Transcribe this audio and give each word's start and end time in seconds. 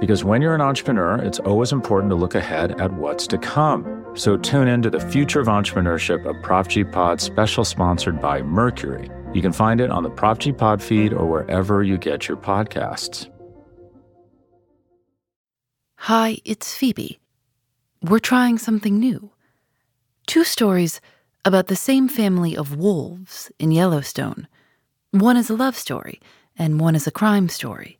Because 0.00 0.24
when 0.24 0.42
you're 0.42 0.54
an 0.54 0.60
entrepreneur, 0.60 1.16
it's 1.16 1.38
always 1.38 1.72
important 1.72 2.10
to 2.10 2.16
look 2.16 2.34
ahead 2.34 2.80
at 2.80 2.92
what's 2.92 3.26
to 3.28 3.38
come. 3.38 4.04
So 4.14 4.36
tune 4.36 4.68
in 4.68 4.82
to 4.82 4.90
the 4.90 5.00
Future 5.00 5.40
of 5.40 5.46
Entrepreneurship, 5.46 6.24
a 6.24 6.40
Prop 6.42 6.68
G 6.68 6.84
Pod 6.84 7.20
special 7.20 7.64
sponsored 7.64 8.20
by 8.20 8.42
Mercury. 8.42 9.10
You 9.32 9.42
can 9.42 9.52
find 9.52 9.80
it 9.80 9.90
on 9.90 10.02
the 10.02 10.10
Prop 10.10 10.38
G 10.38 10.52
Pod 10.52 10.82
feed 10.82 11.12
or 11.12 11.26
wherever 11.26 11.82
you 11.82 11.98
get 11.98 12.28
your 12.28 12.36
podcasts. 12.36 13.30
Hi, 15.96 16.38
it's 16.44 16.76
Phoebe. 16.76 17.18
We're 18.02 18.18
trying 18.18 18.58
something 18.58 18.98
new. 18.98 19.30
Two 20.26 20.44
stories 20.44 21.00
about 21.44 21.68
the 21.68 21.76
same 21.76 22.08
family 22.08 22.56
of 22.56 22.76
wolves 22.76 23.50
in 23.58 23.70
Yellowstone. 23.70 24.46
One 25.12 25.36
is 25.36 25.48
a 25.48 25.54
love 25.56 25.76
story, 25.76 26.20
and 26.58 26.80
one 26.80 26.94
is 26.94 27.06
a 27.06 27.10
crime 27.10 27.48
story. 27.48 27.98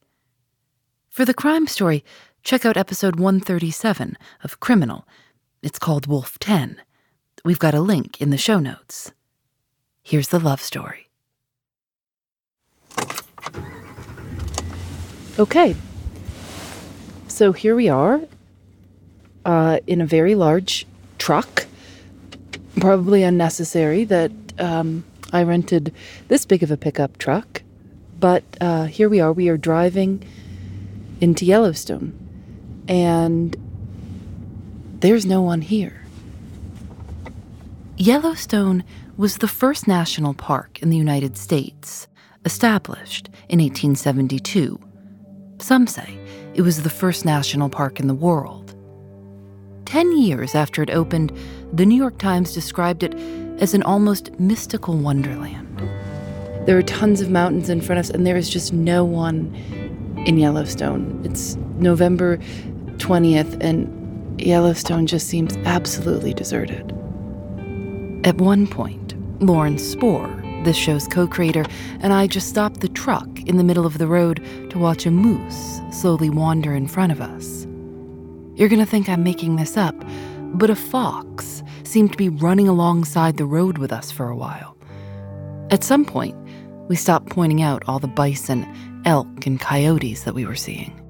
For 1.14 1.24
the 1.24 1.32
crime 1.32 1.68
story, 1.68 2.04
check 2.42 2.66
out 2.66 2.76
episode 2.76 3.20
137 3.20 4.18
of 4.42 4.58
Criminal. 4.58 5.06
It's 5.62 5.78
called 5.78 6.08
Wolf 6.08 6.40
10. 6.40 6.82
We've 7.44 7.60
got 7.60 7.72
a 7.72 7.80
link 7.80 8.20
in 8.20 8.30
the 8.30 8.36
show 8.36 8.58
notes. 8.58 9.12
Here's 10.02 10.30
the 10.30 10.40
love 10.40 10.60
story. 10.60 11.10
Okay. 15.38 15.76
So 17.28 17.52
here 17.52 17.76
we 17.76 17.88
are 17.88 18.22
uh, 19.44 19.78
in 19.86 20.00
a 20.00 20.06
very 20.06 20.34
large 20.34 20.84
truck. 21.18 21.66
Probably 22.80 23.22
unnecessary 23.22 24.02
that 24.06 24.32
um, 24.58 25.04
I 25.32 25.44
rented 25.44 25.94
this 26.26 26.44
big 26.44 26.64
of 26.64 26.72
a 26.72 26.76
pickup 26.76 27.18
truck. 27.18 27.62
But 28.18 28.42
uh, 28.60 28.86
here 28.86 29.08
we 29.08 29.20
are. 29.20 29.32
We 29.32 29.48
are 29.48 29.56
driving 29.56 30.24
into 31.24 31.46
Yellowstone. 31.46 32.12
And 32.86 33.56
there's 35.00 35.24
no 35.24 35.40
one 35.40 35.62
here. 35.62 36.02
Yellowstone 37.96 38.84
was 39.16 39.38
the 39.38 39.48
first 39.48 39.88
national 39.88 40.34
park 40.34 40.82
in 40.82 40.90
the 40.90 40.96
United 40.96 41.36
States, 41.36 42.06
established 42.44 43.28
in 43.48 43.58
1872. 43.58 44.78
Some 45.60 45.86
say 45.86 46.18
it 46.52 46.60
was 46.60 46.82
the 46.82 46.90
first 46.90 47.24
national 47.24 47.70
park 47.70 47.98
in 47.98 48.06
the 48.06 48.14
world. 48.14 48.74
Ten 49.86 50.16
years 50.18 50.54
after 50.54 50.82
it 50.82 50.90
opened, 50.90 51.32
the 51.72 51.86
New 51.86 51.96
York 51.96 52.18
Times 52.18 52.52
described 52.52 53.02
it 53.02 53.14
as 53.62 53.72
an 53.72 53.82
almost 53.82 54.38
mystical 54.38 54.96
wonderland. 54.96 55.88
There 56.66 56.76
are 56.76 56.82
tons 56.82 57.20
of 57.20 57.30
mountains 57.30 57.70
in 57.70 57.80
front 57.80 57.98
of 57.98 58.06
us, 58.06 58.10
and 58.10 58.26
there 58.26 58.36
is 58.36 58.50
just 58.50 58.72
no 58.72 59.04
one 59.04 59.54
in 60.18 60.38
Yellowstone. 60.38 61.20
It's 61.24 61.56
November 61.78 62.38
20th, 62.98 63.56
and 63.62 64.40
Yellowstone 64.40 65.06
just 65.06 65.28
seems 65.28 65.56
absolutely 65.64 66.34
deserted. 66.34 66.92
At 68.24 68.38
one 68.38 68.66
point, 68.66 69.14
Lauren 69.42 69.78
Spohr, 69.78 70.28
the 70.64 70.72
show's 70.72 71.06
co 71.06 71.26
creator, 71.26 71.64
and 72.00 72.12
I 72.12 72.26
just 72.26 72.48
stopped 72.48 72.80
the 72.80 72.88
truck 72.88 73.28
in 73.40 73.58
the 73.58 73.64
middle 73.64 73.86
of 73.86 73.98
the 73.98 74.06
road 74.06 74.42
to 74.70 74.78
watch 74.78 75.06
a 75.06 75.10
moose 75.10 75.80
slowly 75.90 76.30
wander 76.30 76.74
in 76.74 76.88
front 76.88 77.12
of 77.12 77.20
us. 77.20 77.66
You're 78.54 78.68
gonna 78.68 78.86
think 78.86 79.08
I'm 79.08 79.22
making 79.22 79.56
this 79.56 79.76
up, 79.76 79.94
but 80.54 80.70
a 80.70 80.76
fox 80.76 81.62
seemed 81.82 82.12
to 82.12 82.18
be 82.18 82.28
running 82.28 82.68
alongside 82.68 83.36
the 83.36 83.44
road 83.44 83.78
with 83.78 83.92
us 83.92 84.10
for 84.10 84.28
a 84.28 84.36
while. 84.36 84.76
At 85.70 85.84
some 85.84 86.04
point, 86.04 86.36
we 86.88 86.96
stopped 86.96 87.30
pointing 87.30 87.62
out 87.62 87.82
all 87.86 87.98
the 87.98 88.08
bison, 88.08 88.66
elk, 89.04 89.46
and 89.46 89.60
coyotes 89.60 90.24
that 90.24 90.34
we 90.34 90.46
were 90.46 90.54
seeing. 90.54 91.00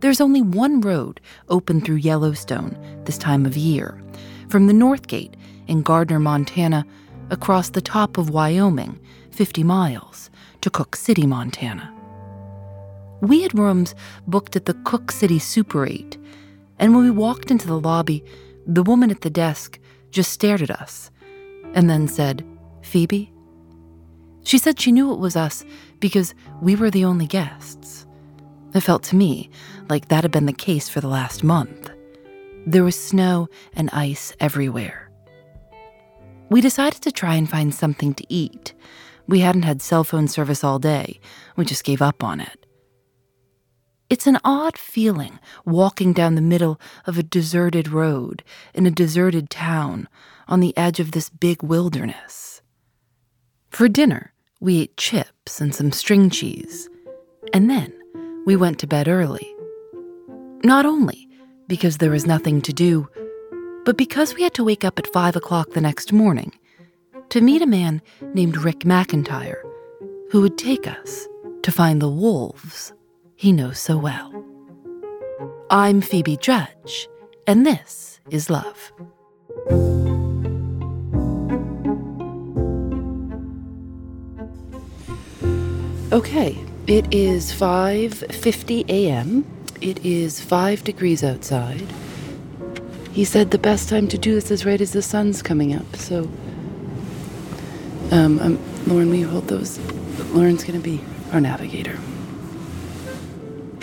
There's 0.00 0.20
only 0.20 0.42
one 0.42 0.80
road 0.80 1.20
open 1.48 1.80
through 1.80 1.96
Yellowstone 1.96 2.76
this 3.04 3.18
time 3.18 3.46
of 3.46 3.56
year, 3.56 4.02
from 4.48 4.66
the 4.66 4.72
North 4.72 5.06
Gate 5.06 5.36
in 5.68 5.82
Gardiner, 5.82 6.18
Montana, 6.18 6.84
across 7.30 7.70
the 7.70 7.80
top 7.80 8.18
of 8.18 8.30
Wyoming, 8.30 8.98
50 9.30 9.62
miles, 9.62 10.30
to 10.60 10.70
Cooke 10.70 10.96
City, 10.96 11.26
Montana. 11.26 11.92
We 13.20 13.42
had 13.42 13.56
rooms 13.56 13.94
booked 14.26 14.56
at 14.56 14.66
the 14.66 14.74
Cooke 14.74 15.12
City 15.12 15.38
Super 15.38 15.86
8, 15.86 16.18
and 16.78 16.94
when 16.94 17.04
we 17.04 17.10
walked 17.10 17.50
into 17.50 17.68
the 17.68 17.78
lobby, 17.78 18.24
the 18.66 18.82
woman 18.82 19.10
at 19.10 19.20
the 19.20 19.30
desk 19.30 19.78
just 20.10 20.32
stared 20.32 20.62
at 20.62 20.70
us 20.70 21.10
and 21.74 21.88
then 21.88 22.08
said, 22.08 22.44
Phoebe? 22.82 23.32
She 24.42 24.58
said 24.58 24.80
she 24.80 24.92
knew 24.92 25.12
it 25.12 25.20
was 25.20 25.36
us 25.36 25.64
because 26.02 26.34
we 26.60 26.74
were 26.74 26.90
the 26.90 27.04
only 27.06 27.26
guests. 27.26 28.06
It 28.74 28.80
felt 28.80 29.04
to 29.04 29.16
me 29.16 29.48
like 29.88 30.08
that 30.08 30.24
had 30.24 30.32
been 30.32 30.46
the 30.46 30.52
case 30.52 30.88
for 30.88 31.00
the 31.00 31.08
last 31.08 31.44
month. 31.44 31.90
There 32.66 32.82
was 32.82 32.98
snow 32.98 33.48
and 33.74 33.88
ice 33.92 34.34
everywhere. 34.40 35.10
We 36.50 36.60
decided 36.60 37.02
to 37.02 37.12
try 37.12 37.36
and 37.36 37.48
find 37.48 37.72
something 37.72 38.14
to 38.14 38.26
eat. 38.28 38.74
We 39.28 39.40
hadn't 39.40 39.62
had 39.62 39.80
cell 39.80 40.02
phone 40.02 40.26
service 40.26 40.64
all 40.64 40.80
day. 40.80 41.20
We 41.56 41.64
just 41.64 41.84
gave 41.84 42.02
up 42.02 42.24
on 42.24 42.40
it. 42.40 42.66
It's 44.10 44.26
an 44.26 44.38
odd 44.44 44.76
feeling 44.76 45.38
walking 45.64 46.12
down 46.12 46.34
the 46.34 46.42
middle 46.42 46.80
of 47.06 47.16
a 47.16 47.22
deserted 47.22 47.88
road 47.88 48.42
in 48.74 48.86
a 48.86 48.90
deserted 48.90 49.50
town 49.50 50.08
on 50.48 50.58
the 50.58 50.76
edge 50.76 50.98
of 50.98 51.12
this 51.12 51.30
big 51.30 51.62
wilderness. 51.62 52.60
For 53.70 53.88
dinner, 53.88 54.32
we 54.62 54.78
ate 54.78 54.96
chips 54.96 55.60
and 55.60 55.74
some 55.74 55.90
string 55.90 56.30
cheese, 56.30 56.88
and 57.52 57.68
then 57.68 57.92
we 58.46 58.54
went 58.54 58.78
to 58.78 58.86
bed 58.86 59.08
early. 59.08 59.52
Not 60.62 60.86
only 60.86 61.28
because 61.66 61.98
there 61.98 62.12
was 62.12 62.26
nothing 62.26 62.62
to 62.62 62.72
do, 62.72 63.08
but 63.84 63.98
because 63.98 64.36
we 64.36 64.44
had 64.44 64.54
to 64.54 64.62
wake 64.62 64.84
up 64.84 65.00
at 65.00 65.12
5 65.12 65.34
o'clock 65.34 65.70
the 65.70 65.80
next 65.80 66.12
morning 66.12 66.52
to 67.30 67.40
meet 67.40 67.60
a 67.60 67.66
man 67.66 68.00
named 68.34 68.56
Rick 68.56 68.80
McIntyre, 68.80 69.60
who 70.30 70.40
would 70.40 70.56
take 70.56 70.86
us 70.86 71.26
to 71.64 71.72
find 71.72 72.00
the 72.00 72.08
wolves 72.08 72.92
he 73.34 73.50
knows 73.50 73.80
so 73.80 73.98
well. 73.98 74.32
I'm 75.70 76.00
Phoebe 76.00 76.36
Judge, 76.36 77.08
and 77.48 77.66
this 77.66 78.20
is 78.30 78.48
Love. 78.48 78.92
Okay, 86.12 86.58
it 86.86 87.06
is 87.10 87.54
5:50 87.54 88.84
a.m. 88.90 89.46
It 89.80 90.04
is 90.04 90.42
5 90.42 90.84
degrees 90.84 91.24
outside. 91.24 91.90
He 93.12 93.24
said 93.24 93.50
the 93.50 93.56
best 93.56 93.88
time 93.88 94.08
to 94.08 94.18
do 94.18 94.34
this 94.34 94.50
is 94.50 94.66
right 94.66 94.78
as 94.78 94.92
the 94.92 95.00
sun's 95.00 95.40
coming 95.40 95.74
up. 95.74 95.96
So, 95.96 96.28
um, 98.10 98.38
um 98.40 98.58
Lauren, 98.86 99.08
will 99.08 99.16
you 99.16 99.26
hold 99.26 99.48
those? 99.48 99.78
Lauren's 100.34 100.64
going 100.64 100.78
to 100.78 100.84
be 100.84 101.00
our 101.32 101.40
navigator. 101.40 101.98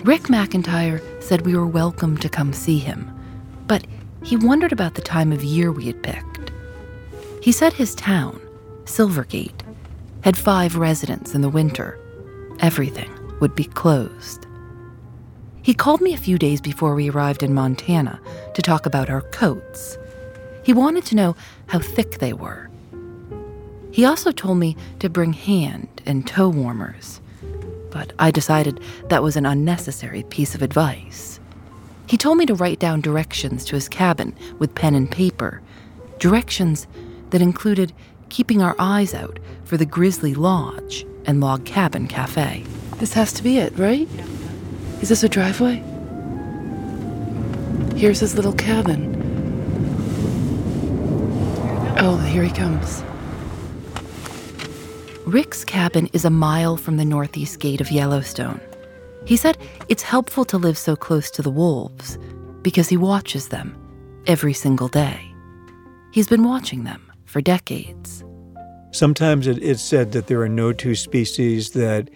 Rick 0.03 0.29
McIntyre 0.29 1.01
said 1.23 1.47
we 1.47 1.55
were 1.55 1.65
welcome 1.65 2.15
to 2.17 2.29
come 2.29 2.53
see 2.53 2.77
him, 2.77 3.11
but 3.65 3.87
he 4.23 4.37
wondered 4.37 4.71
about 4.71 4.93
the 4.93 5.01
time 5.01 5.31
of 5.31 5.43
year 5.43 5.71
we 5.71 5.87
had 5.87 6.03
picked. 6.03 6.51
He 7.41 7.51
said 7.51 7.73
his 7.73 7.95
town, 7.95 8.39
Silver 8.85 9.23
Gate, 9.23 9.63
had 10.21 10.37
five 10.37 10.75
residents 10.75 11.33
in 11.33 11.41
the 11.41 11.49
winter. 11.49 11.97
Everything 12.61 13.09
would 13.39 13.55
be 13.55 13.63
closed. 13.63 14.45
He 15.61 15.73
called 15.73 16.01
me 16.01 16.13
a 16.13 16.17
few 16.17 16.37
days 16.37 16.59
before 16.61 16.93
we 16.95 17.09
arrived 17.09 17.43
in 17.43 17.53
Montana 17.53 18.19
to 18.53 18.61
talk 18.61 18.85
about 18.85 19.09
our 19.09 19.21
coats. 19.21 19.97
He 20.63 20.73
wanted 20.73 21.05
to 21.05 21.15
know 21.15 21.35
how 21.67 21.79
thick 21.79 22.19
they 22.19 22.33
were. 22.33 22.69
He 23.91 24.05
also 24.05 24.31
told 24.31 24.57
me 24.57 24.75
to 24.99 25.09
bring 25.09 25.33
hand 25.33 26.01
and 26.05 26.27
toe 26.27 26.49
warmers, 26.49 27.21
but 27.91 28.13
I 28.19 28.29
decided 28.29 28.81
that 29.07 29.23
was 29.23 29.35
an 29.35 29.45
unnecessary 29.45 30.23
piece 30.23 30.53
of 30.53 30.61
advice. 30.61 31.39
He 32.07 32.17
told 32.17 32.37
me 32.37 32.45
to 32.47 32.55
write 32.55 32.79
down 32.79 33.01
directions 33.01 33.63
to 33.65 33.75
his 33.75 33.87
cabin 33.87 34.35
with 34.57 34.75
pen 34.75 34.95
and 34.95 35.09
paper, 35.09 35.61
directions 36.19 36.87
that 37.29 37.41
included 37.41 37.93
keeping 38.29 38.61
our 38.61 38.75
eyes 38.79 39.13
out 39.13 39.39
for 39.65 39.77
the 39.77 39.85
Grizzly 39.85 40.33
Lodge 40.33 41.05
and 41.25 41.41
Log 41.41 41.65
Cabin 41.65 42.07
Cafe. 42.07 42.63
This 42.97 43.13
has 43.13 43.33
to 43.33 43.43
be 43.43 43.57
it, 43.57 43.77
right? 43.77 44.07
Is 45.01 45.09
this 45.09 45.23
a 45.23 45.29
driveway? 45.29 45.83
Here's 47.95 48.19
his 48.19 48.35
little 48.35 48.53
cabin. 48.53 49.15
Oh, 51.99 52.17
here 52.17 52.43
he 52.43 52.51
comes. 52.51 53.03
Rick's 55.25 55.63
cabin 55.63 56.07
is 56.13 56.25
a 56.25 56.29
mile 56.29 56.77
from 56.77 56.97
the 56.97 57.05
northeast 57.05 57.59
gate 57.59 57.81
of 57.81 57.91
Yellowstone. 57.91 58.59
He 59.25 59.37
said 59.37 59.57
it's 59.89 60.01
helpful 60.01 60.45
to 60.45 60.57
live 60.57 60.77
so 60.77 60.95
close 60.95 61.29
to 61.31 61.41
the 61.41 61.51
wolves 61.51 62.17
because 62.61 62.89
he 62.89 62.97
watches 62.97 63.49
them 63.49 63.75
every 64.27 64.53
single 64.53 64.87
day. 64.87 65.33
He's 66.11 66.27
been 66.27 66.43
watching 66.43 66.83
them 66.83 67.08
for 67.29 67.41
decades. 67.41 68.23
Sometimes 68.91 69.47
it, 69.47 69.61
it's 69.61 69.81
said 69.81 70.11
that 70.13 70.27
there 70.27 70.41
are 70.41 70.49
no 70.49 70.73
two 70.73 70.95
species 70.95 71.71
that 71.71 72.09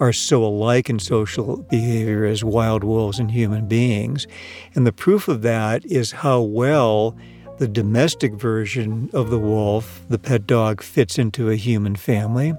are 0.00 0.12
so 0.12 0.44
alike 0.44 0.88
in 0.88 0.98
social 0.98 1.56
behavior 1.70 2.24
as 2.24 2.44
wild 2.44 2.84
wolves 2.84 3.18
and 3.18 3.30
human 3.30 3.66
beings. 3.66 4.26
And 4.74 4.86
the 4.86 4.92
proof 4.92 5.26
of 5.26 5.42
that 5.42 5.84
is 5.86 6.12
how 6.12 6.40
well 6.42 7.16
the 7.58 7.66
domestic 7.66 8.34
version 8.34 9.10
of 9.12 9.30
the 9.30 9.38
wolf, 9.38 10.04
the 10.08 10.18
pet 10.18 10.46
dog, 10.46 10.80
fits 10.82 11.18
into 11.18 11.50
a 11.50 11.56
human 11.56 11.96
family. 11.96 12.54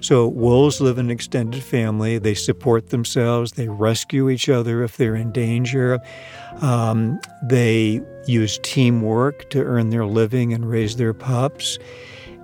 So, 0.00 0.28
wolves 0.28 0.82
live 0.82 0.98
in 0.98 1.06
an 1.06 1.10
extended 1.10 1.62
family. 1.62 2.18
They 2.18 2.34
support 2.34 2.90
themselves. 2.90 3.52
They 3.52 3.68
rescue 3.68 4.28
each 4.28 4.50
other 4.50 4.82
if 4.82 4.98
they're 4.98 5.16
in 5.16 5.32
danger. 5.32 5.98
Um, 6.60 7.18
they 7.42 8.02
use 8.26 8.58
teamwork 8.62 9.48
to 9.50 9.62
earn 9.62 9.90
their 9.90 10.06
living 10.06 10.52
and 10.52 10.68
raise 10.68 10.96
their 10.96 11.14
pups. 11.14 11.78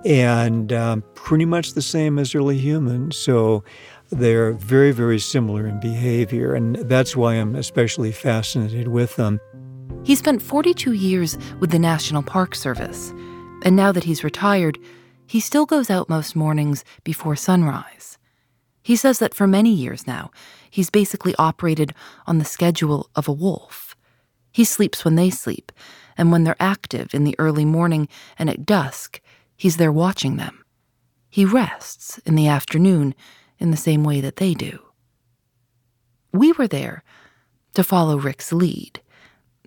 And 0.03 0.73
um, 0.73 1.03
pretty 1.13 1.45
much 1.45 1.73
the 1.73 1.81
same 1.81 2.17
as 2.17 2.33
early 2.33 2.57
humans. 2.57 3.17
So, 3.17 3.63
they're 4.11 4.51
very, 4.53 4.91
very 4.91 5.19
similar 5.19 5.65
in 5.65 5.79
behavior. 5.79 6.53
And 6.53 6.75
that's 6.75 7.15
why 7.15 7.35
I'm 7.35 7.55
especially 7.55 8.11
fascinated 8.11 8.89
with 8.89 9.15
them. 9.15 9.39
He 10.03 10.15
spent 10.15 10.41
42 10.41 10.93
years 10.93 11.37
with 11.59 11.71
the 11.71 11.79
National 11.79 12.23
Park 12.23 12.55
Service, 12.55 13.11
and 13.63 13.75
now 13.75 13.91
that 13.91 14.03
he's 14.03 14.23
retired, 14.23 14.79
he 15.27 15.39
still 15.39 15.65
goes 15.65 15.89
out 15.89 16.09
most 16.09 16.35
mornings 16.35 16.83
before 17.03 17.35
sunrise. 17.35 18.17
He 18.81 18.95
says 18.95 19.19
that 19.19 19.35
for 19.35 19.45
many 19.45 19.71
years 19.71 20.07
now, 20.07 20.31
he's 20.71 20.89
basically 20.89 21.35
operated 21.37 21.93
on 22.25 22.39
the 22.39 22.45
schedule 22.45 23.09
of 23.15 23.27
a 23.27 23.31
wolf. 23.31 23.90
He 24.51 24.63
sleeps 24.63 25.05
when 25.05 25.15
they 25.15 25.29
sleep, 25.29 25.71
and 26.17 26.31
when 26.31 26.43
they're 26.43 26.55
active 26.59 27.13
in 27.13 27.23
the 27.23 27.35
early 27.39 27.65
morning 27.65 28.07
and 28.37 28.49
at 28.49 28.65
dusk, 28.65 29.21
he's 29.55 29.77
there 29.77 29.91
watching 29.91 30.35
them. 30.35 30.63
He 31.29 31.45
rests 31.45 32.17
in 32.19 32.35
the 32.35 32.47
afternoon 32.47 33.15
in 33.59 33.71
the 33.71 33.77
same 33.77 34.03
way 34.03 34.19
that 34.21 34.35
they 34.35 34.53
do. 34.53 34.79
We 36.33 36.51
were 36.51 36.67
there 36.67 37.03
to 37.73 37.83
follow 37.83 38.17
Rick's 38.17 38.51
lead. 38.51 39.01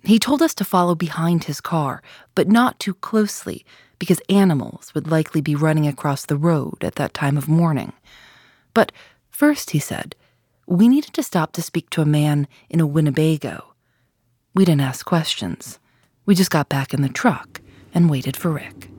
He 0.03 0.19
told 0.19 0.41
us 0.41 0.53
to 0.55 0.63
follow 0.63 0.93
behind 0.93 1.45
his 1.45 1.61
car, 1.61 2.03
but 2.35 2.47
not 2.47 2.79
too 2.79 2.93
closely, 2.93 3.65
because 3.97 4.21
animals 4.29 4.93
would 4.93 5.09
likely 5.09 5.41
be 5.41 5.55
running 5.55 5.87
across 5.87 6.25
the 6.25 6.37
road 6.37 6.83
at 6.83 6.95
that 6.95 7.13
time 7.13 7.37
of 7.37 7.47
morning. 7.47 7.93
But 8.73 8.91
first, 9.29 9.71
he 9.71 9.79
said, 9.79 10.15
we 10.67 10.87
needed 10.87 11.13
to 11.13 11.23
stop 11.23 11.53
to 11.53 11.61
speak 11.61 11.89
to 11.91 12.01
a 12.01 12.05
man 12.05 12.47
in 12.69 12.79
a 12.79 12.87
Winnebago. 12.87 13.74
We 14.55 14.63
didn't 14.63 14.81
ask 14.81 15.05
questions. 15.05 15.79
We 16.25 16.33
just 16.33 16.49
got 16.49 16.69
back 16.69 16.93
in 16.93 17.01
the 17.01 17.09
truck 17.09 17.59
and 17.93 18.09
waited 18.09 18.37
for 18.37 18.49
Rick. 18.49 18.89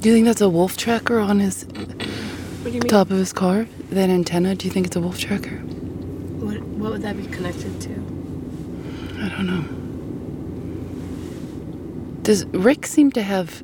Do 0.00 0.08
you 0.10 0.14
think 0.14 0.26
that's 0.26 0.42
a 0.42 0.48
wolf 0.50 0.76
tracker 0.76 1.18
on 1.18 1.40
his 1.40 1.66
top 2.88 3.10
of 3.10 3.16
his 3.16 3.32
car? 3.32 3.66
That 3.90 4.10
antenna? 4.10 4.54
Do 4.54 4.66
you 4.66 4.72
think 4.72 4.86
it's 4.86 4.96
a 4.96 5.00
wolf 5.00 5.18
tracker? 5.18 5.56
What 5.56 6.92
would 6.92 7.02
that 7.02 7.16
be 7.16 7.26
connected 7.28 7.80
to? 7.80 7.90
I 9.18 9.28
don't 9.30 9.46
know. 9.46 9.64
Does 12.22 12.44
Rick 12.46 12.86
seem 12.86 13.10
to 13.12 13.22
have 13.22 13.62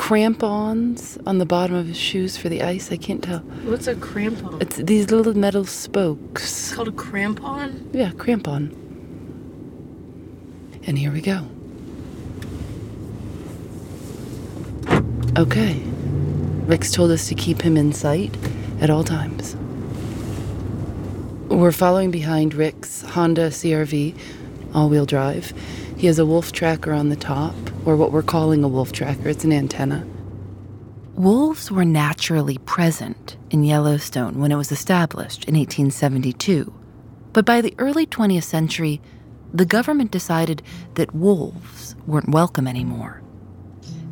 crampons 0.00 1.18
on 1.26 1.36
the 1.36 1.44
bottom 1.44 1.76
of 1.76 1.86
his 1.86 1.96
shoes 1.98 2.34
for 2.34 2.48
the 2.48 2.62
ice? 2.62 2.90
I 2.90 2.96
can't 2.96 3.22
tell. 3.22 3.40
What's 3.40 3.86
a 3.86 3.94
crampon? 3.94 4.60
It's 4.62 4.76
these 4.76 5.10
little 5.10 5.36
metal 5.36 5.66
spokes. 5.66 6.42
It's 6.42 6.74
called 6.74 6.88
a 6.88 6.92
crampon? 6.92 7.90
Yeah, 7.92 8.10
crampon. 8.12 8.72
And 10.86 10.98
here 10.98 11.12
we 11.12 11.20
go. 11.20 11.46
Okay. 15.36 15.82
Rick's 16.64 16.92
told 16.92 17.10
us 17.10 17.28
to 17.28 17.34
keep 17.34 17.60
him 17.60 17.76
in 17.76 17.92
sight 17.92 18.34
at 18.80 18.88
all 18.88 19.04
times. 19.04 19.54
We're 21.48 21.72
following 21.72 22.10
behind 22.10 22.54
Rick's 22.54 23.02
Honda 23.02 23.50
CRV, 23.50 24.16
all 24.72 24.88
wheel 24.88 25.04
drive. 25.04 25.52
He 25.98 26.06
has 26.06 26.18
a 26.18 26.24
wolf 26.24 26.52
tracker 26.52 26.94
on 26.94 27.10
the 27.10 27.16
top, 27.16 27.54
or 27.84 27.96
what 27.96 28.12
we're 28.12 28.22
calling 28.22 28.64
a 28.64 28.68
wolf 28.68 28.92
tracker. 28.92 29.28
It's 29.28 29.44
an 29.44 29.52
antenna. 29.52 30.06
Wolves 31.14 31.70
were 31.70 31.84
naturally 31.84 32.58
present 32.58 33.36
in 33.50 33.64
Yellowstone 33.64 34.40
when 34.40 34.52
it 34.52 34.56
was 34.56 34.72
established 34.72 35.44
in 35.44 35.54
1872. 35.54 36.72
But 37.32 37.44
by 37.44 37.60
the 37.60 37.74
early 37.78 38.06
20th 38.06 38.44
century, 38.44 39.00
the 39.52 39.66
government 39.66 40.10
decided 40.10 40.62
that 40.94 41.14
wolves 41.14 41.96
weren't 42.06 42.30
welcome 42.30 42.66
anymore. 42.66 43.22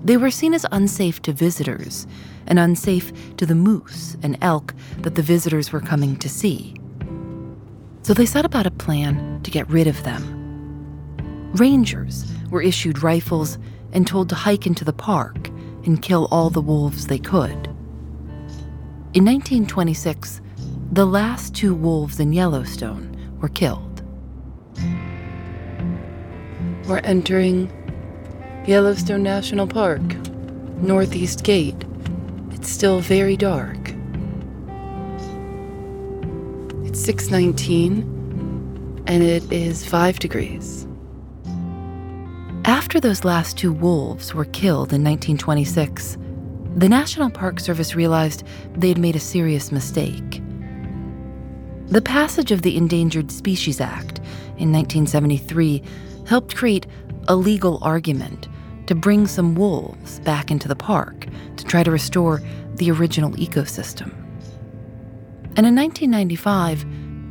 They 0.04 0.16
were 0.16 0.30
seen 0.30 0.54
as 0.54 0.66
unsafe 0.70 1.22
to 1.22 1.32
visitors 1.32 2.06
and 2.46 2.58
unsafe 2.58 3.12
to 3.36 3.46
the 3.46 3.54
moose 3.54 4.16
and 4.22 4.38
elk 4.40 4.74
that 4.98 5.14
the 5.14 5.22
visitors 5.22 5.72
were 5.72 5.80
coming 5.80 6.16
to 6.16 6.28
see 6.28 6.78
so 8.08 8.14
they 8.14 8.24
set 8.24 8.46
about 8.46 8.64
a 8.64 8.70
plan 8.70 9.38
to 9.42 9.50
get 9.50 9.68
rid 9.68 9.86
of 9.86 10.02
them. 10.02 10.22
Rangers 11.52 12.24
were 12.50 12.62
issued 12.62 13.02
rifles 13.02 13.58
and 13.92 14.06
told 14.06 14.28
to 14.28 14.34
hike 14.34 14.66
into 14.66 14.84
the 14.84 14.92
park 14.92 15.48
and 15.84 16.02
kill 16.02 16.28
all 16.30 16.50
the 16.50 16.60
wolves 16.60 17.06
they 17.06 17.18
could. 17.18 17.68
In 19.14 19.24
1926, 19.24 20.40
the 20.92 21.06
last 21.06 21.54
two 21.54 21.74
wolves 21.74 22.20
in 22.20 22.32
Yellowstone 22.32 23.14
were 23.40 23.48
killed. 23.48 24.02
We're 26.86 27.00
entering 27.04 27.70
Yellowstone 28.66 29.22
National 29.22 29.66
Park, 29.66 30.02
Northeast 30.80 31.44
Gate. 31.44 31.84
It's 32.52 32.70
still 32.70 33.00
very 33.00 33.36
dark. 33.36 33.76
It's 36.84 37.00
619 37.00 39.04
and 39.06 39.22
it 39.22 39.50
is 39.52 39.84
5 39.84 40.18
degrees. 40.18 40.87
After 42.68 43.00
those 43.00 43.24
last 43.24 43.56
two 43.56 43.72
wolves 43.72 44.34
were 44.34 44.44
killed 44.44 44.92
in 44.92 45.02
1926, 45.02 46.18
the 46.76 46.86
National 46.86 47.30
Park 47.30 47.60
Service 47.60 47.94
realized 47.94 48.44
they'd 48.74 48.98
made 48.98 49.16
a 49.16 49.20
serious 49.20 49.72
mistake. 49.72 50.42
The 51.86 52.02
passage 52.02 52.52
of 52.52 52.60
the 52.60 52.76
Endangered 52.76 53.32
Species 53.32 53.80
Act 53.80 54.18
in 54.58 54.70
1973 54.70 55.82
helped 56.26 56.56
create 56.56 56.86
a 57.26 57.34
legal 57.34 57.78
argument 57.80 58.48
to 58.86 58.94
bring 58.94 59.26
some 59.26 59.54
wolves 59.54 60.20
back 60.20 60.50
into 60.50 60.68
the 60.68 60.76
park 60.76 61.26
to 61.56 61.64
try 61.64 61.82
to 61.82 61.90
restore 61.90 62.42
the 62.74 62.90
original 62.90 63.30
ecosystem. 63.30 64.12
And 65.56 65.66
in 65.66 65.74
1995, 65.74 66.84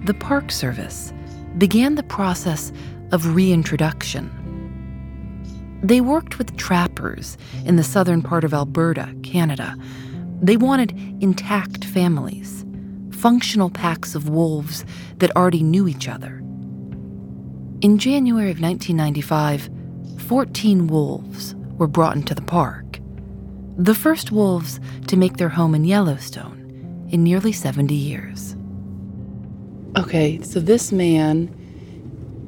the 0.07 0.15
Park 0.15 0.51
Service 0.51 1.13
began 1.59 1.93
the 1.93 2.01
process 2.01 2.71
of 3.11 3.35
reintroduction. 3.35 4.31
They 5.83 6.01
worked 6.01 6.37
with 6.37 6.57
trappers 6.57 7.37
in 7.65 7.75
the 7.75 7.83
southern 7.83 8.21
part 8.21 8.43
of 8.43 8.53
Alberta, 8.53 9.15
Canada. 9.23 9.75
They 10.41 10.57
wanted 10.57 10.91
intact 11.21 11.85
families, 11.85 12.65
functional 13.11 13.69
packs 13.69 14.15
of 14.15 14.29
wolves 14.29 14.85
that 15.17 15.35
already 15.35 15.63
knew 15.63 15.87
each 15.87 16.07
other. 16.07 16.39
In 17.81 17.99
January 17.99 18.49
of 18.49 18.59
1995, 18.59 19.69
14 20.27 20.87
wolves 20.87 21.55
were 21.77 21.87
brought 21.87 22.15
into 22.15 22.33
the 22.33 22.41
park, 22.41 22.99
the 23.77 23.93
first 23.93 24.31
wolves 24.31 24.79
to 25.07 25.15
make 25.15 25.37
their 25.37 25.49
home 25.49 25.75
in 25.75 25.85
Yellowstone 25.85 27.07
in 27.11 27.23
nearly 27.23 27.51
70 27.51 27.93
years. 27.93 28.55
Okay, 29.95 30.41
so 30.41 30.59
this 30.59 30.91
man 30.91 31.53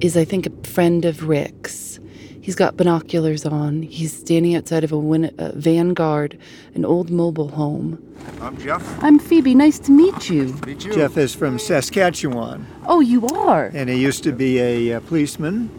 is, 0.01 0.17
I 0.17 0.25
think, 0.25 0.47
a 0.47 0.67
friend 0.67 1.05
of 1.05 1.27
Rick's. 1.27 1.98
He's 2.41 2.55
got 2.55 2.77
binoculars 2.77 3.45
on. 3.45 3.81
He's 3.83 4.13
standing 4.13 4.55
outside 4.55 4.83
of 4.83 4.91
a, 4.91 4.97
win- 4.97 5.33
a 5.37 5.51
Vanguard, 5.53 6.37
an 6.73 6.85
old 6.85 7.09
mobile 7.09 7.49
home. 7.49 8.01
I'm 8.41 8.57
Jeff. 8.57 9.03
I'm 9.03 9.19
Phoebe. 9.19 9.53
Nice 9.55 9.77
to 9.79 9.91
meet 9.91 10.29
you. 10.29 10.53
Meet 10.65 10.85
you. 10.85 10.93
Jeff 10.93 11.17
is 11.17 11.35
from 11.35 11.59
Saskatchewan, 11.59 12.65
Oh, 12.85 13.01
you 13.01 13.27
are? 13.27 13.65
and 13.73 13.89
he 13.89 13.97
used 14.01 14.23
to 14.23 14.31
be 14.31 14.59
a, 14.59 14.93
uh 14.93 14.99
policeman, 15.01 15.69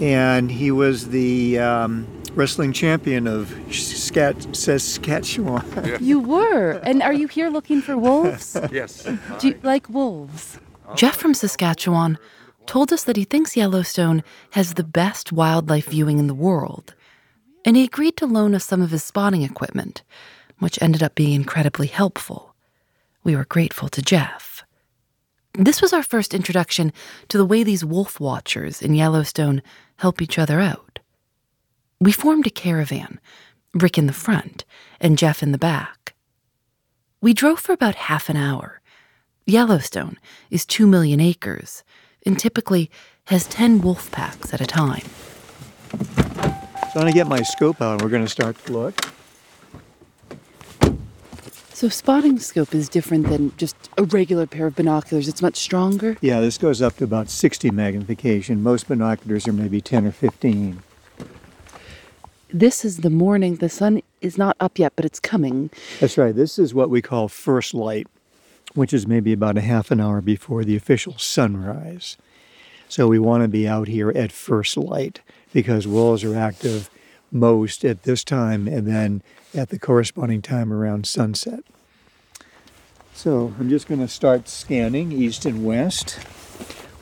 and 0.00 0.50
he 0.50 0.70
was 0.70 1.08
the 1.08 1.58
um, 1.58 2.06
wrestling 2.34 2.72
champion 2.72 3.26
of 3.26 3.54
Scat- 3.70 4.54
Saskatchewan. 4.56 5.64
You 6.00 6.20
were. 6.20 6.72
And 6.82 7.02
are 7.02 7.12
you 7.14 7.26
here 7.28 7.48
looking 7.48 7.80
for 7.80 7.96
wolves? 7.96 8.56
Yes. 8.72 9.08
Do 9.38 9.48
you 9.48 9.58
like 9.62 9.88
wolves? 9.88 10.58
Jeff 10.94 11.16
from 11.16 11.34
Saskatchewan 11.34 12.16
told 12.66 12.92
us 12.92 13.04
that 13.04 13.16
he 13.16 13.24
thinks 13.24 13.56
Yellowstone 13.56 14.22
has 14.50 14.74
the 14.74 14.84
best 14.84 15.32
wildlife 15.32 15.86
viewing 15.86 16.18
in 16.18 16.26
the 16.26 16.34
world. 16.34 16.94
And 17.64 17.76
he 17.76 17.84
agreed 17.84 18.16
to 18.18 18.26
loan 18.26 18.54
us 18.54 18.64
some 18.64 18.82
of 18.82 18.90
his 18.90 19.02
spotting 19.02 19.42
equipment, 19.42 20.02
which 20.58 20.80
ended 20.80 21.02
up 21.02 21.14
being 21.14 21.32
incredibly 21.32 21.86
helpful. 21.86 22.54
We 23.24 23.34
were 23.34 23.44
grateful 23.44 23.88
to 23.88 24.02
Jeff. 24.02 24.64
This 25.54 25.80
was 25.80 25.92
our 25.92 26.02
first 26.02 26.34
introduction 26.34 26.92
to 27.28 27.38
the 27.38 27.46
way 27.46 27.62
these 27.62 27.84
wolf 27.84 28.20
watchers 28.20 28.82
in 28.82 28.94
Yellowstone 28.94 29.62
help 29.96 30.20
each 30.20 30.38
other 30.38 30.60
out. 30.60 30.98
We 31.98 32.12
formed 32.12 32.46
a 32.46 32.50
caravan, 32.50 33.20
Rick 33.74 33.96
in 33.96 34.06
the 34.06 34.12
front 34.12 34.64
and 35.00 35.18
Jeff 35.18 35.42
in 35.42 35.52
the 35.52 35.58
back. 35.58 36.14
We 37.20 37.32
drove 37.32 37.58
for 37.58 37.72
about 37.72 37.94
half 37.94 38.28
an 38.28 38.36
hour. 38.36 38.80
Yellowstone 39.46 40.18
is 40.50 40.66
2 40.66 40.86
million 40.86 41.20
acres 41.20 41.82
and 42.26 42.38
typically 42.38 42.90
has 43.26 43.46
10 43.46 43.80
wolf 43.80 44.10
packs 44.10 44.52
at 44.52 44.60
a 44.60 44.66
time. 44.66 45.06
So 45.92 47.00
I'm 47.00 47.02
going 47.02 47.06
to 47.06 47.12
get 47.12 47.28
my 47.28 47.42
scope 47.42 47.80
out, 47.80 47.92
and 47.92 48.02
we're 48.02 48.08
going 48.08 48.24
to 48.24 48.28
start 48.28 48.62
to 48.66 48.72
look. 48.72 49.12
So, 51.72 51.90
spotting 51.90 52.38
scope 52.38 52.74
is 52.74 52.88
different 52.88 53.28
than 53.28 53.54
just 53.58 53.76
a 53.98 54.04
regular 54.04 54.46
pair 54.46 54.66
of 54.66 54.74
binoculars. 54.74 55.28
It's 55.28 55.42
much 55.42 55.56
stronger. 55.56 56.16
Yeah, 56.22 56.40
this 56.40 56.56
goes 56.56 56.80
up 56.80 56.96
to 56.96 57.04
about 57.04 57.28
60 57.28 57.70
magnification. 57.70 58.62
Most 58.62 58.88
binoculars 58.88 59.46
are 59.46 59.52
maybe 59.52 59.82
10 59.82 60.06
or 60.06 60.10
15. 60.10 60.82
This 62.48 62.82
is 62.82 62.98
the 62.98 63.10
morning. 63.10 63.56
The 63.56 63.68
sun 63.68 64.00
is 64.22 64.38
not 64.38 64.56
up 64.58 64.78
yet, 64.78 64.94
but 64.96 65.04
it's 65.04 65.20
coming. 65.20 65.68
That's 66.00 66.16
right. 66.16 66.34
This 66.34 66.58
is 66.58 66.72
what 66.72 66.88
we 66.88 67.02
call 67.02 67.28
first 67.28 67.74
light, 67.74 68.06
which 68.74 68.92
is 68.92 69.06
maybe 69.06 69.32
about 69.32 69.58
a 69.58 69.62
half 69.62 69.90
an 69.90 70.00
hour 70.00 70.20
before 70.20 70.64
the 70.64 70.76
official 70.76 71.16
sunrise. 71.18 72.16
So 72.88 73.08
we 73.08 73.18
want 73.18 73.42
to 73.42 73.48
be 73.48 73.66
out 73.66 73.88
here 73.88 74.10
at 74.10 74.32
first 74.32 74.76
light 74.76 75.20
because 75.52 75.86
wolves 75.86 76.22
are 76.24 76.36
active 76.36 76.90
most 77.32 77.84
at 77.84 78.04
this 78.04 78.22
time 78.22 78.68
and 78.68 78.86
then 78.86 79.22
at 79.54 79.70
the 79.70 79.78
corresponding 79.78 80.42
time 80.42 80.72
around 80.72 81.06
sunset. 81.06 81.60
So 83.14 83.54
I'm 83.58 83.68
just 83.68 83.88
going 83.88 84.00
to 84.00 84.08
start 84.08 84.48
scanning 84.48 85.10
east 85.10 85.46
and 85.46 85.64
west. 85.64 86.20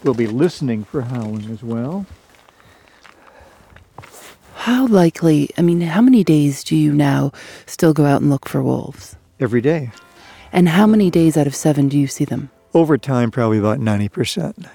We'll 0.05 0.15
be 0.15 0.27
listening 0.27 0.85
for 0.85 1.03
howling 1.03 1.51
as 1.51 1.63
well. 1.63 2.07
How 4.55 4.87
likely, 4.87 5.51
I 5.59 5.63
mean, 5.63 5.83
how 5.83 6.01
many 6.01 6.25
days 6.25 6.65
do 6.65 6.77
you 6.77 6.93
now 6.93 7.33
still 7.67 7.93
go 7.93 8.07
out 8.07 8.23
and 8.23 8.31
look 8.31 8.49
for 8.49 8.63
wolves? 8.63 9.17
Every 9.39 9.61
day. 9.61 9.91
And 10.55 10.69
how 10.69 10.87
many 10.87 11.11
days 11.11 11.37
out 11.37 11.49
of 11.49 11.55
seven 11.57 11.89
do 11.89 11.99
you 11.99 12.07
see 12.07 12.25
them? 12.25 12.49
Over 12.75 12.97
time, 12.97 13.33
probably 13.33 13.59
about 13.59 13.81
90%. 13.81 14.69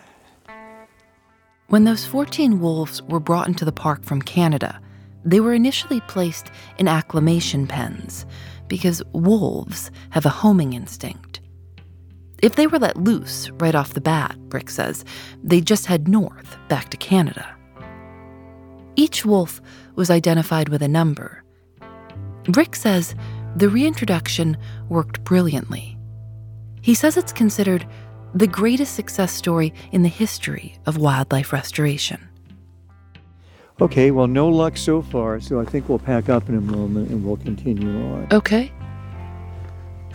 When 1.69 1.85
those 1.85 2.05
14 2.05 2.59
wolves 2.59 3.01
were 3.03 3.21
brought 3.21 3.47
into 3.47 3.63
the 3.63 3.71
park 3.71 4.03
from 4.03 4.21
Canada, 4.21 4.81
they 5.23 5.39
were 5.39 5.53
initially 5.53 6.01
placed 6.01 6.51
in 6.79 6.89
acclimation 6.89 7.65
pens 7.65 8.25
because 8.67 9.01
wolves 9.13 9.89
have 10.09 10.25
a 10.25 10.29
homing 10.29 10.73
instinct. 10.73 11.39
If 12.43 12.57
they 12.57 12.67
were 12.67 12.79
let 12.79 12.97
loose 12.97 13.49
right 13.51 13.73
off 13.73 13.93
the 13.93 14.01
bat, 14.01 14.35
Rick 14.49 14.71
says, 14.71 15.05
they'd 15.45 15.65
just 15.65 15.85
head 15.85 16.09
north, 16.09 16.57
back 16.67 16.89
to 16.89 16.97
Canada. 16.97 17.55
Each 18.97 19.25
wolf 19.25 19.61
was 19.95 20.11
identified 20.11 20.67
with 20.67 20.81
a 20.81 20.89
number. 20.89 21.41
Rick 22.49 22.75
says 22.75 23.15
the 23.55 23.69
reintroduction 23.69 24.57
worked 24.89 25.23
brilliantly. 25.23 25.97
He 26.81 26.93
says 26.93 27.17
it's 27.17 27.33
considered 27.33 27.87
the 28.33 28.47
greatest 28.47 28.95
success 28.95 29.31
story 29.31 29.73
in 29.91 30.03
the 30.03 30.09
history 30.09 30.77
of 30.85 30.97
wildlife 30.97 31.51
restoration. 31.51 32.29
Okay, 33.81 34.11
well, 34.11 34.27
no 34.27 34.47
luck 34.49 34.75
so 34.75 35.01
far, 35.01 35.39
so 35.39 35.59
I 35.59 35.65
think 35.65 35.87
we'll 35.87 35.99
pack 35.99 36.27
up 36.27 36.49
in 36.49 36.55
a 36.55 36.61
moment 36.61 37.09
and 37.09 37.25
we'll 37.25 37.37
continue 37.37 37.89
on. 37.89 38.27
Okay. 38.31 38.71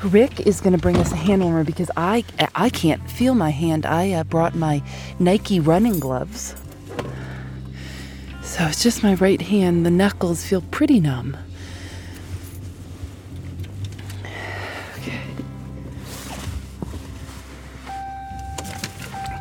Rick 0.02 0.46
is 0.46 0.60
going 0.60 0.74
to 0.74 0.78
bring 0.78 0.96
us 0.96 1.12
a 1.12 1.16
hand 1.16 1.42
warmer 1.42 1.64
because 1.64 1.90
I 1.96 2.24
I 2.54 2.68
can't 2.68 3.10
feel 3.10 3.34
my 3.34 3.50
hand. 3.50 3.86
I 3.86 4.12
uh, 4.12 4.24
brought 4.24 4.54
my 4.54 4.82
Nike 5.18 5.60
running 5.60 5.98
gloves. 5.98 6.54
So 8.42 8.64
it's 8.64 8.82
just 8.82 9.02
my 9.02 9.14
right 9.14 9.40
hand. 9.40 9.86
The 9.86 9.90
knuckles 9.90 10.44
feel 10.44 10.60
pretty 10.60 11.00
numb. 11.00 11.36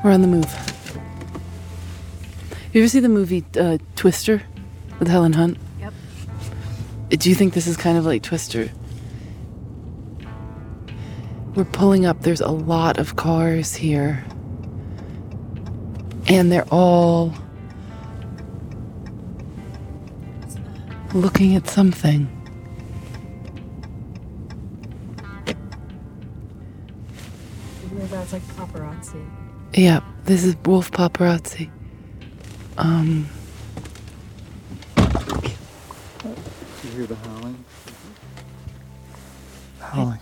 We're 0.04 0.12
on 0.12 0.22
the 0.22 0.28
move. 0.28 0.54
You 2.74 2.82
ever 2.82 2.90
see 2.90 3.00
the 3.00 3.08
movie 3.08 3.46
uh, 3.58 3.78
Twister 3.96 4.44
with 5.00 5.08
Helen 5.08 5.32
Hunt? 5.32 5.58
Yep. 5.80 5.94
Do 7.10 7.30
you 7.30 7.36
think 7.36 7.54
this 7.54 7.68
is 7.68 7.78
kind 7.78 7.98
of 7.98 8.06
like 8.06 8.22
Twister? 8.22 8.70
We're 11.56 11.64
pulling 11.66 12.06
up. 12.06 12.22
There's 12.22 12.42
a 12.42 12.50
lot 12.50 12.98
of 12.98 13.16
cars 13.16 13.76
here. 13.76 14.26
And 16.28 16.52
they're 16.52 16.68
all 16.70 17.34
looking 21.14 21.56
at 21.56 21.70
something. 21.70 22.28
Maybe 27.92 28.08
that's 28.08 28.34
like 28.34 28.42
paparazzi. 28.42 29.43
Yeah, 29.76 30.02
this 30.26 30.44
is 30.44 30.56
Wolf 30.66 30.92
Paparazzi. 30.92 31.72
Um, 32.78 33.28
You 36.84 36.90
hear 36.92 37.06
the 37.08 37.16
howling? 37.16 37.66
Howling. 39.80 40.20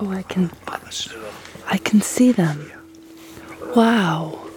oh, 0.00 0.10
I 0.10 0.22
can, 0.22 0.50
I 1.66 1.78
can 1.78 2.02
see 2.02 2.32
them. 2.32 2.70
Wow. 3.74 4.49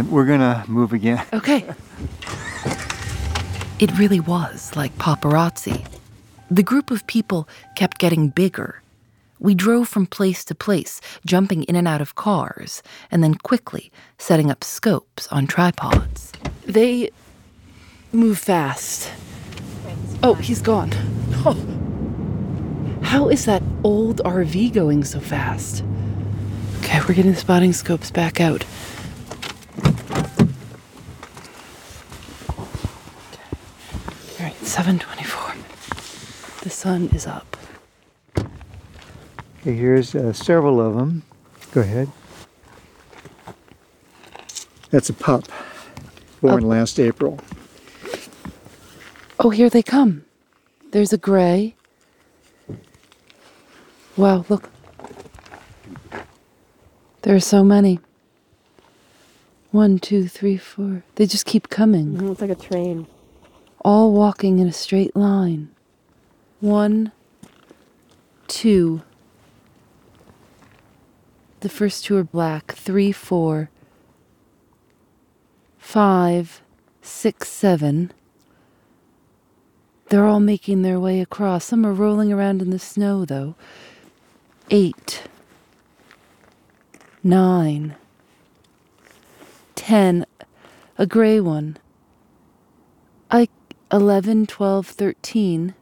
Okay, 0.00 0.08
we're 0.08 0.24
gonna 0.24 0.64
move 0.68 0.92
again. 0.92 1.24
Okay. 1.32 1.64
It 3.78 3.96
really 3.98 4.20
was 4.20 4.74
like 4.76 4.96
paparazzi. 4.98 5.86
The 6.50 6.62
group 6.62 6.90
of 6.90 7.06
people 7.06 7.48
kept 7.76 7.98
getting 7.98 8.28
bigger. 8.28 8.82
We 9.38 9.54
drove 9.54 9.88
from 9.88 10.06
place 10.06 10.44
to 10.44 10.54
place, 10.54 11.00
jumping 11.24 11.62
in 11.62 11.76
and 11.76 11.88
out 11.88 12.02
of 12.02 12.14
cars, 12.14 12.82
and 13.10 13.22
then 13.24 13.34
quickly 13.36 13.90
setting 14.18 14.50
up 14.50 14.62
scopes 14.64 15.26
on 15.28 15.46
tripods. 15.46 16.32
They 16.66 17.10
move 18.12 18.38
fast. 18.38 19.10
Oh, 20.22 20.34
he's 20.34 20.60
gone. 20.60 20.90
Oh. 21.46 21.56
How 23.02 23.28
is 23.30 23.46
that 23.46 23.62
old 23.82 24.20
RV 24.24 24.74
going 24.74 25.04
so 25.04 25.20
fast? 25.20 25.82
Okay, 26.80 27.00
we're 27.00 27.14
getting 27.14 27.32
the 27.32 27.38
spotting 27.40 27.72
scopes 27.72 28.10
back 28.10 28.40
out. 28.40 28.64
All 34.38 34.46
right, 34.46 34.54
724. 34.70 35.54
The 36.62 36.70
sun 36.70 37.08
is 37.12 37.26
up. 37.26 37.56
Okay, 38.36 39.74
here's 39.74 40.14
uh, 40.14 40.32
several 40.32 40.80
of 40.80 40.94
them. 40.94 41.24
Go 41.72 41.80
ahead. 41.80 42.08
That's 44.90 45.10
a 45.10 45.12
pup, 45.12 45.42
born 46.40 46.62
Oh. 46.62 46.68
last 46.68 47.00
April. 47.00 47.40
Oh, 49.40 49.50
here 49.50 49.68
they 49.68 49.82
come. 49.82 50.24
There's 50.92 51.12
a 51.12 51.18
gray. 51.18 51.74
Wow, 54.16 54.44
look. 54.48 54.70
There 57.22 57.34
are 57.34 57.40
so 57.40 57.64
many. 57.64 57.98
One, 59.72 59.98
two, 59.98 60.28
three, 60.28 60.56
four. 60.56 61.02
They 61.16 61.26
just 61.26 61.44
keep 61.44 61.70
coming. 61.70 62.16
Mhm, 62.16 62.30
It's 62.30 62.40
like 62.40 62.50
a 62.50 62.54
train. 62.54 63.08
All 63.82 64.12
walking 64.12 64.58
in 64.58 64.68
a 64.68 64.72
straight 64.72 65.16
line. 65.16 65.70
One, 66.60 67.12
two. 68.46 69.02
The 71.60 71.68
first 71.68 72.04
two 72.04 72.16
are 72.16 72.24
black. 72.24 72.72
Three, 72.72 73.12
four, 73.12 73.70
five, 75.78 76.62
six, 77.02 77.48
seven. 77.48 78.12
They're 80.08 80.26
all 80.26 80.40
making 80.40 80.82
their 80.82 80.98
way 80.98 81.20
across. 81.20 81.66
Some 81.66 81.86
are 81.86 81.92
rolling 81.92 82.32
around 82.32 82.62
in 82.62 82.70
the 82.70 82.78
snow, 82.78 83.24
though. 83.24 83.54
Eight, 84.70 85.22
nine, 87.22 87.94
ten. 89.74 90.26
A 90.98 91.06
gray 91.06 91.40
one. 91.40 91.76
I 93.90 93.96
11, 93.96 94.46
12, 94.46 94.86
13, 94.86 95.74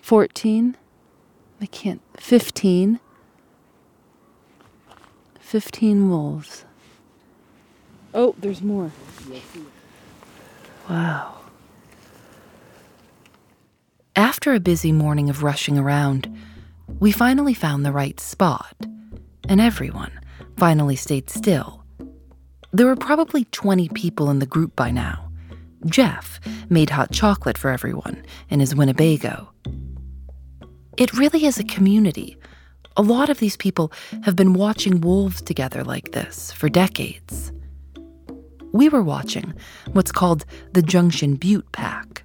14. 0.00 0.76
I 1.60 1.66
can't. 1.66 2.02
15. 2.18 3.00
15 5.40 6.10
wolves. 6.10 6.64
Oh, 8.12 8.34
there's 8.38 8.60
more. 8.60 8.90
Wow. 10.88 11.36
After 14.14 14.52
a 14.52 14.60
busy 14.60 14.92
morning 14.92 15.30
of 15.30 15.42
rushing 15.42 15.78
around, 15.78 16.32
we 17.00 17.10
finally 17.10 17.54
found 17.54 17.84
the 17.84 17.92
right 17.92 18.20
spot, 18.20 18.76
and 19.48 19.60
everyone 19.60 20.12
finally 20.56 20.96
stayed 20.96 21.30
still. 21.30 21.84
There 22.72 22.86
were 22.86 22.96
probably 22.96 23.44
20 23.46 23.88
people 23.88 24.30
in 24.30 24.38
the 24.40 24.46
group 24.46 24.76
by 24.76 24.90
now. 24.90 25.23
Jeff 25.86 26.40
made 26.68 26.90
hot 26.90 27.12
chocolate 27.12 27.58
for 27.58 27.70
everyone 27.70 28.24
in 28.48 28.60
his 28.60 28.74
Winnebago. 28.74 29.50
It 30.96 31.12
really 31.12 31.44
is 31.44 31.58
a 31.58 31.64
community. 31.64 32.36
A 32.96 33.02
lot 33.02 33.28
of 33.28 33.38
these 33.38 33.56
people 33.56 33.92
have 34.22 34.36
been 34.36 34.52
watching 34.52 35.00
wolves 35.00 35.42
together 35.42 35.82
like 35.82 36.12
this 36.12 36.52
for 36.52 36.68
decades. 36.68 37.52
We 38.72 38.88
were 38.88 39.02
watching 39.02 39.54
what's 39.92 40.12
called 40.12 40.44
the 40.72 40.82
Junction 40.82 41.36
Butte 41.36 41.70
Pack. 41.72 42.24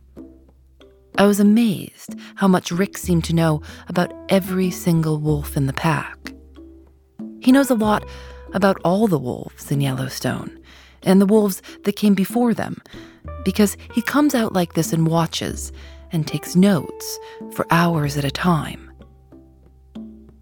I 1.18 1.26
was 1.26 1.40
amazed 1.40 2.16
how 2.36 2.48
much 2.48 2.72
Rick 2.72 2.98
seemed 2.98 3.24
to 3.26 3.36
know 3.36 3.62
about 3.88 4.14
every 4.30 4.72
single 4.72 5.20
wolf 5.20 5.58
in 5.58 5.66
the 5.66 5.74
pack. 5.74 6.18
He 7.42 7.52
knows 7.52 7.70
a 7.70 7.76
lot 7.76 8.08
about 8.54 8.80
all 8.84 9.08
the 9.08 9.20
wolves 9.20 9.72
in 9.72 9.82
Yellowstone 9.82 10.60
and 11.04 11.20
the 11.20 11.26
wolves 11.26 11.62
that 11.84 11.96
came 11.96 12.14
before 12.14 12.54
them 12.54 12.82
because 13.44 13.78
he 13.94 14.02
comes 14.02 14.36
out 14.36 14.54
like 14.54 14.74
this 14.74 14.94
and 14.94 15.08
watches 15.08 15.72
and 16.12 16.28
takes 16.28 16.56
notes 16.56 17.20
for 17.54 17.66
hours 17.72 18.18
at 18.18 18.26
a 18.26 18.32
time. 18.32 18.92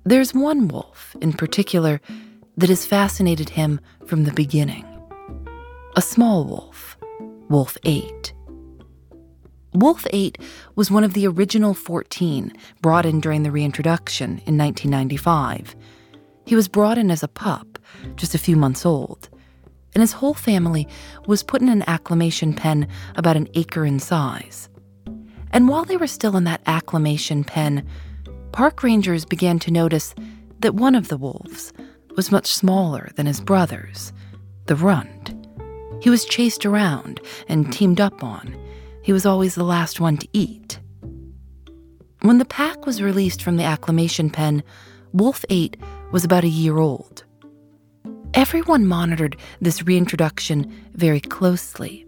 There's 0.05 0.33
one 0.33 0.67
wolf 0.67 1.15
in 1.21 1.33
particular 1.33 1.99
that 2.55 2.69
has 2.69 2.85
fascinated 2.85 3.49
him 3.49 3.79
from 4.05 4.23
the 4.23 4.33
beginning 4.33 4.85
a 5.95 6.01
small 6.01 6.45
wolf, 6.45 6.95
Wolf 7.49 7.75
8. 7.83 8.31
Wolf 9.73 10.05
8 10.11 10.37
was 10.75 10.91
one 10.91 11.03
of 11.03 11.13
the 11.13 11.25
original 11.25 11.73
14 11.73 12.53
brought 12.81 13.05
in 13.05 13.19
during 13.19 13.41
the 13.41 13.51
reintroduction 13.51 14.41
in 14.45 14.57
1995. 14.57 15.75
He 16.45 16.55
was 16.55 16.67
brought 16.67 16.99
in 16.99 17.09
as 17.09 17.23
a 17.23 17.27
pup, 17.27 17.79
just 18.15 18.35
a 18.35 18.39
few 18.39 18.55
months 18.55 18.85
old, 18.85 19.27
and 19.97 20.03
his 20.03 20.13
whole 20.13 20.35
family 20.35 20.87
was 21.25 21.41
put 21.41 21.59
in 21.59 21.69
an 21.69 21.83
acclimation 21.87 22.53
pen 22.53 22.87
about 23.15 23.35
an 23.35 23.47
acre 23.55 23.83
in 23.83 23.97
size. 23.97 24.69
And 25.49 25.67
while 25.67 25.85
they 25.85 25.97
were 25.97 26.05
still 26.05 26.37
in 26.37 26.43
that 26.43 26.61
acclimation 26.67 27.43
pen, 27.43 27.83
park 28.51 28.83
rangers 28.83 29.25
began 29.25 29.57
to 29.57 29.71
notice 29.71 30.13
that 30.59 30.75
one 30.75 30.93
of 30.93 31.07
the 31.07 31.17
wolves 31.17 31.73
was 32.15 32.31
much 32.31 32.45
smaller 32.45 33.09
than 33.15 33.25
his 33.25 33.41
brothers, 33.41 34.13
the 34.67 34.75
runt. 34.75 35.33
He 35.99 36.11
was 36.11 36.25
chased 36.25 36.63
around 36.63 37.19
and 37.49 37.73
teamed 37.73 37.99
up 37.99 38.23
on. 38.23 38.55
He 39.01 39.13
was 39.13 39.25
always 39.25 39.55
the 39.55 39.63
last 39.63 39.99
one 39.99 40.17
to 40.17 40.27
eat. 40.31 40.79
When 42.21 42.37
the 42.37 42.45
pack 42.45 42.85
was 42.85 43.01
released 43.01 43.41
from 43.41 43.57
the 43.57 43.63
acclimation 43.63 44.29
pen, 44.29 44.61
Wolf 45.11 45.43
8 45.49 45.75
was 46.11 46.23
about 46.23 46.43
a 46.43 46.49
year 46.49 46.77
old. 46.77 47.23
Everyone 48.33 48.85
monitored 48.85 49.37
this 49.61 49.83
reintroduction 49.83 50.71
very 50.93 51.19
closely. 51.19 52.05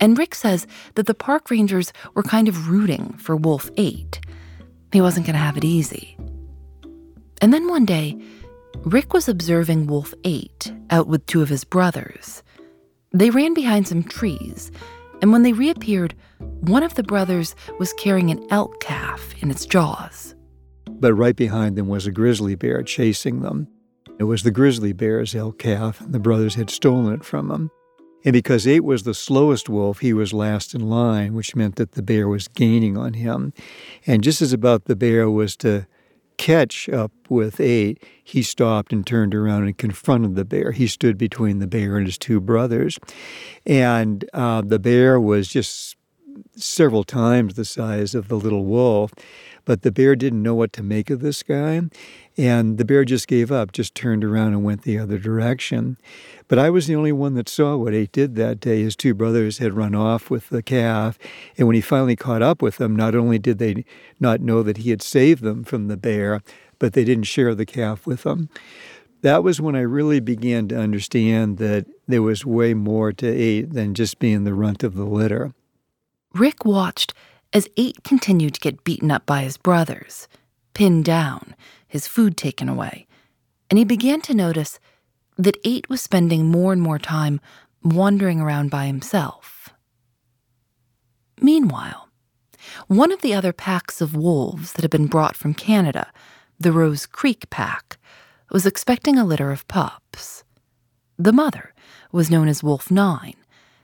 And 0.00 0.18
Rick 0.18 0.34
says 0.34 0.66
that 0.94 1.06
the 1.06 1.14
park 1.14 1.50
rangers 1.50 1.92
were 2.14 2.22
kind 2.22 2.48
of 2.48 2.68
rooting 2.68 3.14
for 3.14 3.36
Wolf 3.36 3.70
8. 3.76 4.20
He 4.92 5.00
wasn't 5.00 5.26
going 5.26 5.34
to 5.34 5.40
have 5.40 5.56
it 5.56 5.64
easy. 5.64 6.16
And 7.40 7.52
then 7.52 7.68
one 7.68 7.84
day, 7.84 8.20
Rick 8.84 9.12
was 9.12 9.28
observing 9.28 9.86
Wolf 9.86 10.12
8 10.24 10.72
out 10.90 11.08
with 11.08 11.26
two 11.26 11.42
of 11.42 11.48
his 11.48 11.64
brothers. 11.64 12.42
They 13.12 13.30
ran 13.30 13.54
behind 13.54 13.88
some 13.88 14.02
trees, 14.02 14.70
and 15.22 15.32
when 15.32 15.42
they 15.42 15.52
reappeared, 15.52 16.14
one 16.38 16.82
of 16.82 16.94
the 16.94 17.02
brothers 17.02 17.54
was 17.78 17.94
carrying 17.94 18.30
an 18.30 18.46
elk 18.50 18.80
calf 18.80 19.34
in 19.42 19.50
its 19.50 19.64
jaws. 19.64 20.34
But 20.90 21.14
right 21.14 21.36
behind 21.36 21.76
them 21.76 21.88
was 21.88 22.06
a 22.06 22.10
grizzly 22.10 22.54
bear 22.54 22.82
chasing 22.82 23.40
them. 23.40 23.68
It 24.18 24.24
was 24.24 24.42
the 24.42 24.50
grizzly 24.50 24.92
bear's 24.92 25.34
elk 25.34 25.58
calf, 25.58 26.00
and 26.00 26.12
the 26.12 26.18
brothers 26.18 26.54
had 26.54 26.70
stolen 26.70 27.12
it 27.12 27.24
from 27.24 27.50
him. 27.50 27.70
And 28.24 28.32
because 28.32 28.66
eight 28.66 28.82
was 28.82 29.04
the 29.04 29.14
slowest 29.14 29.68
wolf, 29.68 30.00
he 30.00 30.12
was 30.12 30.32
last 30.32 30.74
in 30.74 30.88
line, 30.88 31.34
which 31.34 31.54
meant 31.54 31.76
that 31.76 31.92
the 31.92 32.02
bear 32.02 32.26
was 32.26 32.48
gaining 32.48 32.96
on 32.96 33.12
him. 33.12 33.52
And 34.06 34.24
just 34.24 34.42
as 34.42 34.52
about 34.52 34.86
the 34.86 34.96
bear 34.96 35.30
was 35.30 35.56
to 35.58 35.86
catch 36.38 36.88
up 36.88 37.12
with 37.28 37.60
eight, 37.60 38.02
he 38.24 38.42
stopped 38.42 38.92
and 38.92 39.06
turned 39.06 39.34
around 39.34 39.64
and 39.64 39.78
confronted 39.78 40.34
the 40.34 40.44
bear. 40.44 40.72
He 40.72 40.86
stood 40.86 41.18
between 41.18 41.60
the 41.60 41.66
bear 41.66 41.96
and 41.96 42.06
his 42.06 42.18
two 42.18 42.40
brothers. 42.40 42.98
And 43.64 44.28
uh, 44.32 44.62
the 44.62 44.78
bear 44.78 45.20
was 45.20 45.48
just 45.48 45.96
several 46.56 47.04
times 47.04 47.54
the 47.54 47.64
size 47.64 48.14
of 48.14 48.28
the 48.28 48.36
little 48.36 48.64
wolf. 48.64 49.12
But 49.64 49.82
the 49.82 49.92
bear 49.92 50.16
didn't 50.16 50.42
know 50.42 50.54
what 50.54 50.72
to 50.74 50.82
make 50.82 51.10
of 51.10 51.20
this 51.20 51.42
guy. 51.42 51.80
And 52.38 52.76
the 52.76 52.84
bear 52.84 53.04
just 53.04 53.28
gave 53.28 53.50
up, 53.50 53.72
just 53.72 53.94
turned 53.94 54.22
around 54.22 54.48
and 54.48 54.62
went 54.62 54.82
the 54.82 54.98
other 54.98 55.18
direction. 55.18 55.96
But 56.48 56.58
I 56.58 56.68
was 56.68 56.86
the 56.86 56.94
only 56.94 57.12
one 57.12 57.34
that 57.34 57.48
saw 57.48 57.76
what 57.76 57.94
Eight 57.94 58.12
did 58.12 58.34
that 58.34 58.60
day. 58.60 58.82
His 58.82 58.94
two 58.94 59.14
brothers 59.14 59.58
had 59.58 59.72
run 59.72 59.94
off 59.94 60.28
with 60.28 60.50
the 60.50 60.62
calf. 60.62 61.18
And 61.56 61.66
when 61.66 61.74
he 61.74 61.80
finally 61.80 62.16
caught 62.16 62.42
up 62.42 62.60
with 62.60 62.76
them, 62.76 62.94
not 62.94 63.14
only 63.14 63.38
did 63.38 63.58
they 63.58 63.84
not 64.20 64.40
know 64.40 64.62
that 64.62 64.78
he 64.78 64.90
had 64.90 65.00
saved 65.00 65.42
them 65.42 65.64
from 65.64 65.88
the 65.88 65.96
bear, 65.96 66.42
but 66.78 66.92
they 66.92 67.04
didn't 67.04 67.24
share 67.24 67.54
the 67.54 67.66
calf 67.66 68.06
with 68.06 68.24
them. 68.24 68.50
That 69.22 69.42
was 69.42 69.60
when 69.60 69.74
I 69.74 69.80
really 69.80 70.20
began 70.20 70.68
to 70.68 70.78
understand 70.78 71.56
that 71.56 71.86
there 72.06 72.22
was 72.22 72.44
way 72.44 72.74
more 72.74 73.12
to 73.12 73.26
Eight 73.26 73.72
than 73.72 73.94
just 73.94 74.18
being 74.18 74.44
the 74.44 74.54
runt 74.54 74.84
of 74.84 74.94
the 74.94 75.06
litter. 75.06 75.54
Rick 76.34 76.66
watched 76.66 77.14
as 77.52 77.68
Eight 77.78 78.04
continued 78.04 78.54
to 78.54 78.60
get 78.60 78.84
beaten 78.84 79.10
up 79.10 79.24
by 79.24 79.40
his 79.40 79.56
brothers, 79.56 80.28
pinned 80.74 81.06
down, 81.06 81.54
his 81.96 82.06
food 82.06 82.36
taken 82.36 82.68
away, 82.68 83.06
and 83.70 83.78
he 83.78 83.84
began 83.84 84.20
to 84.20 84.34
notice 84.34 84.78
that 85.38 85.56
Eight 85.64 85.88
was 85.88 86.02
spending 86.02 86.46
more 86.46 86.74
and 86.74 86.82
more 86.82 86.98
time 86.98 87.40
wandering 87.82 88.38
around 88.38 88.70
by 88.70 88.84
himself. 88.84 89.70
Meanwhile, 91.40 92.08
one 92.86 93.12
of 93.12 93.22
the 93.22 93.32
other 93.32 93.54
packs 93.54 94.02
of 94.02 94.14
wolves 94.14 94.74
that 94.74 94.82
had 94.82 94.90
been 94.90 95.06
brought 95.06 95.36
from 95.36 95.54
Canada, 95.54 96.12
the 96.60 96.70
Rose 96.70 97.06
Creek 97.06 97.48
Pack, 97.48 97.96
was 98.50 98.66
expecting 98.66 99.18
a 99.18 99.24
litter 99.24 99.50
of 99.50 99.66
pups. 99.68 100.44
The 101.18 101.32
mother 101.32 101.72
was 102.12 102.30
known 102.30 102.46
as 102.46 102.62
Wolf 102.62 102.90
9, 102.90 103.32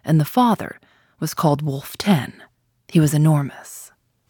and 0.04 0.20
the 0.20 0.26
father 0.26 0.78
was 1.18 1.32
called 1.32 1.62
Wolf 1.62 1.96
10. 1.96 2.42
He 2.88 3.00
was 3.00 3.14
enormous. 3.14 3.81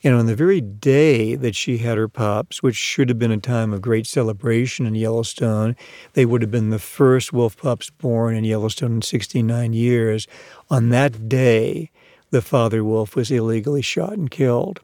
And 0.04 0.14
on 0.14 0.26
the 0.26 0.34
very 0.34 0.60
day 0.60 1.36
that 1.36 1.54
she 1.54 1.78
had 1.78 1.96
her 1.96 2.08
pups, 2.08 2.62
which 2.62 2.74
should 2.74 3.08
have 3.08 3.18
been 3.18 3.30
a 3.30 3.38
time 3.38 3.72
of 3.72 3.80
great 3.80 4.06
celebration 4.06 4.84
in 4.84 4.96
Yellowstone, 4.96 5.76
they 6.14 6.26
would 6.26 6.42
have 6.42 6.50
been 6.50 6.70
the 6.70 6.78
first 6.80 7.32
wolf 7.32 7.56
pups 7.56 7.88
born 7.90 8.34
in 8.34 8.44
Yellowstone 8.44 8.94
in 8.94 9.02
69 9.02 9.72
years. 9.72 10.26
On 10.70 10.88
that 10.88 11.28
day, 11.28 11.90
the 12.30 12.42
father 12.42 12.82
wolf 12.82 13.14
was 13.14 13.30
illegally 13.30 13.82
shot 13.82 14.14
and 14.14 14.30
killed. 14.30 14.80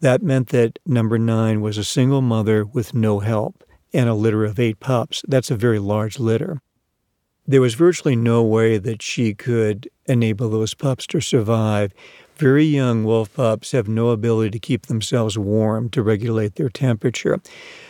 That 0.00 0.22
meant 0.22 0.48
that 0.48 0.78
number 0.84 1.18
nine 1.18 1.60
was 1.60 1.78
a 1.78 1.84
single 1.84 2.20
mother 2.20 2.64
with 2.64 2.92
no 2.92 3.20
help 3.20 3.64
and 3.94 4.08
a 4.08 4.14
litter 4.14 4.44
of 4.44 4.60
eight 4.60 4.80
pups. 4.80 5.22
That's 5.26 5.50
a 5.50 5.56
very 5.56 5.78
large 5.78 6.18
litter. 6.18 6.60
There 7.46 7.62
was 7.62 7.74
virtually 7.74 8.14
no 8.14 8.42
way 8.42 8.76
that 8.76 9.00
she 9.00 9.34
could 9.34 9.88
enable 10.04 10.50
those 10.50 10.74
pups 10.74 11.06
to 11.08 11.20
survive. 11.20 11.94
Very 12.38 12.64
young 12.64 13.02
wolf 13.02 13.34
pups 13.34 13.72
have 13.72 13.88
no 13.88 14.10
ability 14.10 14.50
to 14.50 14.58
keep 14.60 14.86
themselves 14.86 15.36
warm 15.36 15.90
to 15.90 16.02
regulate 16.02 16.54
their 16.54 16.68
temperature. 16.68 17.40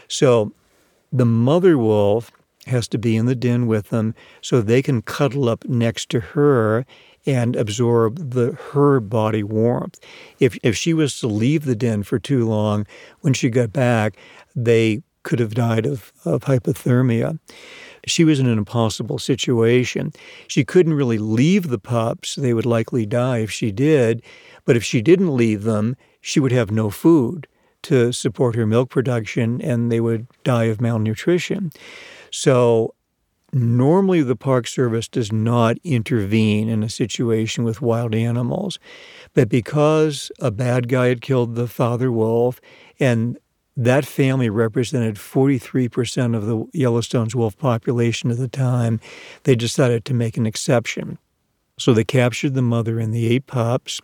So 0.09 0.53
the 1.13 1.27
mother 1.27 1.77
wolf 1.77 2.33
has 2.67 2.89
to 2.89 2.99
be 2.99 3.15
in 3.15 3.27
the 3.27 3.35
den 3.35 3.67
with 3.67 3.91
them 3.91 4.15
so 4.41 4.61
they 4.61 4.81
can 4.81 5.03
cuddle 5.03 5.49
up 5.49 5.67
next 5.67 6.09
to 6.11 6.21
her 6.21 6.87
and 7.27 7.57
absorb 7.57 8.31
the 8.31 8.53
her 8.73 9.01
body 9.01 9.43
warmth. 9.43 9.99
If 10.41 10.57
if 10.63 10.77
she 10.77 10.95
was 10.95 11.21
to 11.21 11.27
leave 11.27 11.67
the 11.67 11.77
den 11.77 12.03
for 12.03 12.19
too 12.19 12.49
long, 12.49 12.87
when 13.21 13.35
she 13.35 13.51
got 13.51 13.73
back, 13.73 14.17
they 14.57 15.03
could 15.25 15.41
have 15.41 15.55
died 15.55 15.85
of, 15.85 16.11
of 16.25 16.43
hypothermia. 16.45 17.39
She 18.09 18.25
was 18.25 18.41
in 18.41 18.47
an 18.47 18.59
impossible 18.59 19.19
situation. 19.19 20.13
She 20.47 20.65
couldn't 20.65 20.95
really 20.95 21.19
leave 21.19 21.69
the 21.69 21.79
pups. 21.79 22.35
They 22.35 22.55
would 22.55 22.67
likely 22.67 23.07
die 23.07 23.39
if 23.39 23.51
she 23.51 23.71
did. 23.71 24.23
But 24.65 24.77
if 24.77 24.85
she 24.85 25.03
didn't 25.03 25.37
leave 25.37 25.63
them, 25.63 25.97
she 26.21 26.41
would 26.41 26.53
have 26.53 26.71
no 26.71 26.91
food 26.91 27.47
to 27.83 28.13
support 28.13 28.55
her 28.57 28.67
milk 28.67 28.91
production 28.91 29.61
and 29.63 29.91
they 29.91 30.01
would 30.01 30.27
die 30.45 30.65
of 30.65 30.81
malnutrition. 30.81 31.71
So 32.31 32.95
normally 33.53 34.23
the 34.23 34.37
Park 34.37 34.67
Service 34.67 35.09
does 35.09 35.33
not 35.33 35.79
intervene 35.85 36.69
in 36.69 36.83
a 36.83 36.89
situation 36.89 37.65
with 37.65 37.81
wild 37.81 38.15
animals. 38.15 38.79
But 39.35 39.49
because 39.49 40.31
a 40.39 40.51
bad 40.51 40.89
guy 40.89 41.07
had 41.07 41.21
killed 41.21 41.55
the 41.55 41.69
father 41.69 42.11
wolf 42.13 42.61
and 43.01 43.39
that 43.79 44.05
family 44.05 44.51
represented 44.51 45.15
43% 45.15 46.37
of 46.37 46.47
the 46.47 46.67
Yellowstone's 46.73 47.37
wolf 47.37 47.57
population 47.57 48.29
at 48.29 48.37
the 48.37 48.49
time, 48.49 49.01
they 49.45 49.55
decided 49.55 50.05
to 50.05 50.15
make 50.15 50.37
an 50.37 50.47
exception. 50.47 51.17
So 51.79 51.95
they 51.95 52.03
captured 52.03 52.55
the 52.55 52.63
mother 52.63 52.99
and 52.99 53.15
the 53.15 53.29
eight 53.29 53.47
pups. 53.47 54.01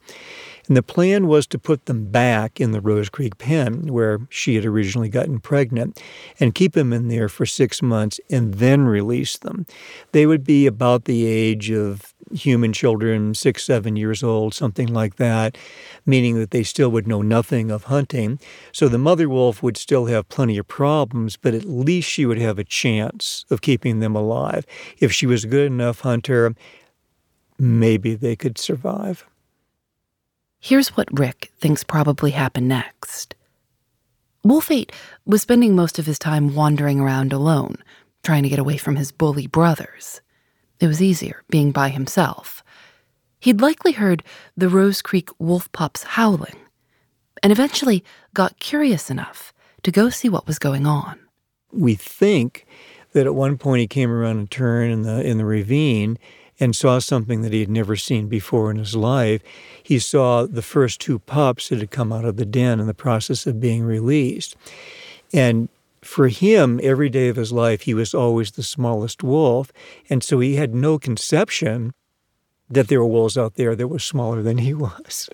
And 0.66 0.76
the 0.76 0.82
plan 0.82 1.26
was 1.26 1.46
to 1.48 1.58
put 1.58 1.86
them 1.86 2.06
back 2.06 2.60
in 2.60 2.72
the 2.72 2.80
Rose 2.80 3.08
Creek 3.08 3.38
pen 3.38 3.86
where 3.88 4.20
she 4.30 4.54
had 4.54 4.64
originally 4.64 5.08
gotten 5.08 5.40
pregnant 5.40 6.00
and 6.40 6.54
keep 6.54 6.72
them 6.72 6.92
in 6.92 7.08
there 7.08 7.28
for 7.28 7.44
six 7.44 7.82
months 7.82 8.18
and 8.30 8.54
then 8.54 8.86
release 8.86 9.36
them. 9.36 9.66
They 10.12 10.26
would 10.26 10.44
be 10.44 10.66
about 10.66 11.04
the 11.04 11.26
age 11.26 11.70
of 11.70 12.14
human 12.32 12.72
children, 12.72 13.34
six, 13.34 13.64
seven 13.64 13.96
years 13.96 14.22
old, 14.22 14.54
something 14.54 14.88
like 14.88 15.16
that, 15.16 15.58
meaning 16.06 16.38
that 16.38 16.50
they 16.50 16.62
still 16.62 16.90
would 16.90 17.06
know 17.06 17.22
nothing 17.22 17.70
of 17.70 17.84
hunting. 17.84 18.40
So 18.72 18.88
the 18.88 18.98
mother 18.98 19.28
wolf 19.28 19.62
would 19.62 19.76
still 19.76 20.06
have 20.06 20.28
plenty 20.28 20.56
of 20.58 20.66
problems, 20.66 21.36
but 21.36 21.54
at 21.54 21.64
least 21.64 22.08
she 22.08 22.26
would 22.26 22.38
have 22.38 22.58
a 22.58 22.64
chance 22.64 23.44
of 23.50 23.60
keeping 23.60 24.00
them 24.00 24.16
alive. 24.16 24.64
If 24.98 25.12
she 25.12 25.26
was 25.26 25.44
a 25.44 25.48
good 25.48 25.66
enough 25.66 26.00
hunter, 26.00 26.54
maybe 27.58 28.14
they 28.14 28.36
could 28.36 28.58
survive. 28.58 29.26
Here's 30.64 30.96
what 30.96 31.18
Rick 31.18 31.52
thinks 31.58 31.84
probably 31.84 32.30
happened 32.30 32.68
next. 32.68 33.34
Wolf 34.42 34.70
8 34.70 34.90
was 35.26 35.42
spending 35.42 35.76
most 35.76 35.98
of 35.98 36.06
his 36.06 36.18
time 36.18 36.54
wandering 36.54 36.98
around 36.98 37.34
alone, 37.34 37.76
trying 38.22 38.44
to 38.44 38.48
get 38.48 38.58
away 38.58 38.78
from 38.78 38.96
his 38.96 39.12
bully 39.12 39.46
brothers. 39.46 40.22
It 40.80 40.86
was 40.86 41.02
easier 41.02 41.42
being 41.50 41.70
by 41.70 41.90
himself. 41.90 42.64
He'd 43.40 43.60
likely 43.60 43.92
heard 43.92 44.22
the 44.56 44.70
Rose 44.70 45.02
Creek 45.02 45.28
wolf 45.38 45.70
pups 45.72 46.02
howling, 46.02 46.56
and 47.42 47.52
eventually 47.52 48.02
got 48.32 48.58
curious 48.58 49.10
enough 49.10 49.52
to 49.82 49.92
go 49.92 50.08
see 50.08 50.30
what 50.30 50.46
was 50.46 50.58
going 50.58 50.86
on. 50.86 51.20
We 51.72 51.94
think 51.94 52.64
that 53.12 53.26
at 53.26 53.34
one 53.34 53.58
point 53.58 53.80
he 53.80 53.86
came 53.86 54.10
around 54.10 54.40
a 54.40 54.46
turn 54.46 54.90
in 54.90 55.02
the 55.02 55.20
in 55.20 55.36
the 55.36 55.44
ravine 55.44 56.18
and 56.60 56.74
saw 56.74 56.98
something 56.98 57.42
that 57.42 57.52
he 57.52 57.60
had 57.60 57.70
never 57.70 57.96
seen 57.96 58.28
before 58.28 58.70
in 58.70 58.78
his 58.78 58.94
life. 58.94 59.42
He 59.82 59.98
saw 59.98 60.46
the 60.46 60.62
first 60.62 61.00
two 61.00 61.18
pups 61.18 61.68
that 61.68 61.80
had 61.80 61.90
come 61.90 62.12
out 62.12 62.24
of 62.24 62.36
the 62.36 62.46
den 62.46 62.80
in 62.80 62.86
the 62.86 62.94
process 62.94 63.46
of 63.46 63.60
being 63.60 63.82
released. 63.82 64.56
And 65.32 65.68
for 66.02 66.28
him, 66.28 66.78
every 66.82 67.08
day 67.08 67.28
of 67.28 67.36
his 67.36 67.50
life, 67.50 67.82
he 67.82 67.94
was 67.94 68.14
always 68.14 68.52
the 68.52 68.62
smallest 68.62 69.22
wolf. 69.22 69.72
And 70.08 70.22
so 70.22 70.38
he 70.40 70.56
had 70.56 70.74
no 70.74 70.98
conception 70.98 71.92
that 72.70 72.88
there 72.88 73.00
were 73.00 73.06
wolves 73.06 73.36
out 73.36 73.54
there 73.54 73.74
that 73.74 73.88
were 73.88 73.98
smaller 73.98 74.42
than 74.42 74.58
he 74.58 74.74
was. 74.86 75.28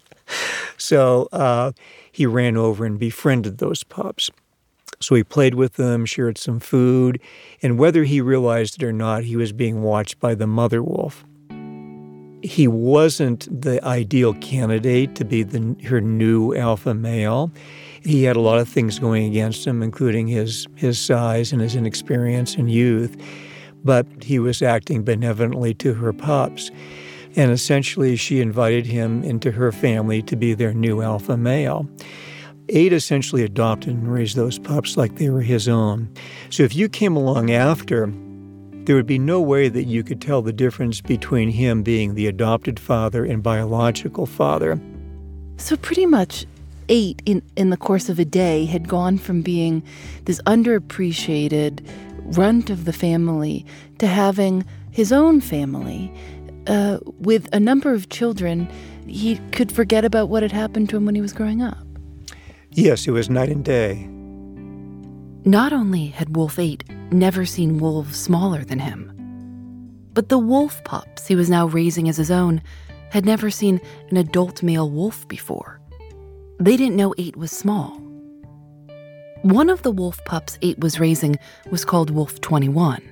so 0.77 1.29
uh, 1.33 1.73
he 2.11 2.27
ran 2.27 2.57
over 2.57 2.85
and 2.85 2.99
befriended 2.99 3.59
those 3.59 3.83
pups. 3.83 4.31
So 5.03 5.15
he 5.15 5.25
played 5.25 5.55
with 5.55 5.75
them, 5.75 6.05
shared 6.05 6.37
some 6.37 6.61
food, 6.61 7.21
and 7.63 7.79
whether 7.79 8.05
he 8.05 8.21
realized 8.21 8.83
it 8.83 8.87
or 8.87 8.93
not, 8.93 9.25
he 9.25 9.35
was 9.35 9.51
being 9.51 9.83
watched 9.83 10.21
by 10.21 10.35
the 10.35 10.47
mother 10.47 10.83
wolf. 10.83 11.25
He 12.43 12.69
wasn't 12.69 13.49
the 13.63 13.83
ideal 13.83 14.35
candidate 14.35 15.15
to 15.15 15.25
be 15.25 15.43
the, 15.43 15.75
her 15.87 16.03
new 16.03 16.55
alpha 16.55 16.93
male. 16.93 17.51
He 18.03 18.25
had 18.25 18.37
a 18.37 18.41
lot 18.41 18.59
of 18.59 18.69
things 18.69 18.99
going 18.99 19.25
against 19.25 19.67
him, 19.67 19.83
including 19.83 20.27
his, 20.27 20.67
his 20.75 20.99
size 20.99 21.51
and 21.51 21.63
his 21.63 21.75
inexperience 21.75 22.55
and 22.55 22.71
youth, 22.71 23.17
but 23.83 24.07
he 24.23 24.39
was 24.39 24.61
acting 24.61 25.03
benevolently 25.03 25.73
to 25.75 25.95
her 25.95 26.13
pups. 26.13 26.71
And 27.37 27.51
essentially, 27.51 28.17
she 28.17 28.41
invited 28.41 28.85
him 28.85 29.23
into 29.23 29.51
her 29.53 29.73
family 29.73 30.21
to 30.23 30.37
be 30.37 30.53
their 30.53 30.75
new 30.75 31.01
alpha 31.01 31.39
male. 31.39 31.89
Eight 32.73 32.93
essentially 32.93 33.43
adopted 33.43 33.91
and 33.91 34.13
raised 34.13 34.37
those 34.37 34.59
pups 34.59 34.97
like 34.97 35.17
they 35.17 35.29
were 35.29 35.43
his 35.43 35.69
own. 35.69 36.09
So 36.51 36.63
if 36.63 36.75
you 36.75 36.89
came 36.89 37.17
along 37.17 37.51
after, 37.51 38.13
there 38.85 38.95
would 38.95 39.09
be 39.09 39.19
no 39.19 39.41
way 39.41 39.69
that 39.69 39.85
you 39.85 40.05
could 40.05 40.21
tell 40.21 40.41
the 40.41 40.53
difference 40.53 41.01
between 41.01 41.51
him 41.51 41.83
being 41.83 42.15
the 42.15 42.29
adopted 42.29 42.79
father 42.79 43.25
and 43.25 43.43
biological 43.43 44.25
father. 44.25 44.81
So 45.57 45.77
pretty 45.77 46.07
much 46.07 46.47
eight 46.89 47.23
in, 47.27 47.43
in 47.57 47.71
the 47.71 47.77
course 47.77 48.09
of 48.09 48.21
a 48.21 48.25
day 48.25 48.67
had 48.67 48.89
gone 48.89 49.19
from 49.19 49.43
being 49.43 49.83
this 50.27 50.41
underappreciated 50.43 51.85
runt 52.37 52.71
of 52.71 52.85
the 52.85 52.93
family 52.93 53.67
to 53.99 54.07
having 54.07 54.65
his 54.93 55.11
own 55.11 55.41
family 55.41 56.13
uh, 56.69 56.99
with 57.19 57.49
a 57.53 57.59
number 57.59 57.93
of 57.93 58.11
children. 58.11 58.69
He 59.09 59.39
could 59.51 59.73
forget 59.73 60.05
about 60.05 60.29
what 60.29 60.45
had 60.45 60.53
happened 60.53 60.89
to 60.91 60.97
him 60.97 61.05
when 61.05 61.17
he 61.17 61.21
was 61.21 61.33
growing 61.33 61.63
up. 61.63 61.90
Yes, 62.73 63.07
it 63.09 63.11
was 63.11 63.29
night 63.29 63.49
and 63.49 63.65
day. 63.65 64.07
Not 65.45 65.73
only 65.73 66.07
had 66.07 66.37
Wolf 66.37 66.59
8 66.59 66.85
never 67.11 67.45
seen 67.45 67.79
wolves 67.79 68.17
smaller 68.17 68.65
than 68.65 68.79
him, 68.79 69.13
but 70.15 70.29
the 70.29 70.39
wolf 70.39 70.83
pups 70.85 71.27
he 71.27 71.35
was 71.35 71.51
now 71.51 71.67
raising 71.67 72.09
as 72.09 72.17
his 72.17 72.31
own 72.31 72.63
had 73.11 73.25
never 73.25 73.51
seen 73.51 73.81
an 74.11 74.17
adult 74.17 74.63
male 74.63 74.89
wolf 74.89 75.27
before. 75.27 75.81
They 76.61 76.77
didn't 76.77 76.97
know 76.97 77.13
8 77.19 77.37
was 77.37 77.51
small. 77.51 78.01
One 79.43 79.69
of 79.69 79.83
the 79.83 79.91
wolf 79.91 80.23
pups 80.25 80.59
8 80.63 80.79
was 80.79 81.01
raising 81.01 81.37
was 81.71 81.85
called 81.85 82.11
Wolf 82.11 82.41
21. 82.41 83.03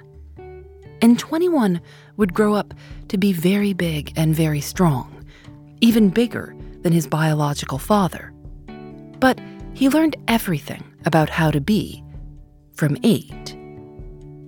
And 1.00 1.18
21 1.18 1.80
would 2.16 2.34
grow 2.34 2.54
up 2.54 2.74
to 3.08 3.18
be 3.18 3.32
very 3.32 3.72
big 3.72 4.12
and 4.16 4.36
very 4.36 4.60
strong, 4.60 5.24
even 5.80 6.10
bigger 6.10 6.54
than 6.82 6.92
his 6.92 7.06
biological 7.06 7.78
father. 7.78 8.32
But 9.20 9.40
he 9.74 9.88
learned 9.88 10.16
everything 10.28 10.82
about 11.04 11.28
how 11.28 11.50
to 11.50 11.60
be 11.60 12.02
from 12.74 12.96
eight. 13.02 13.56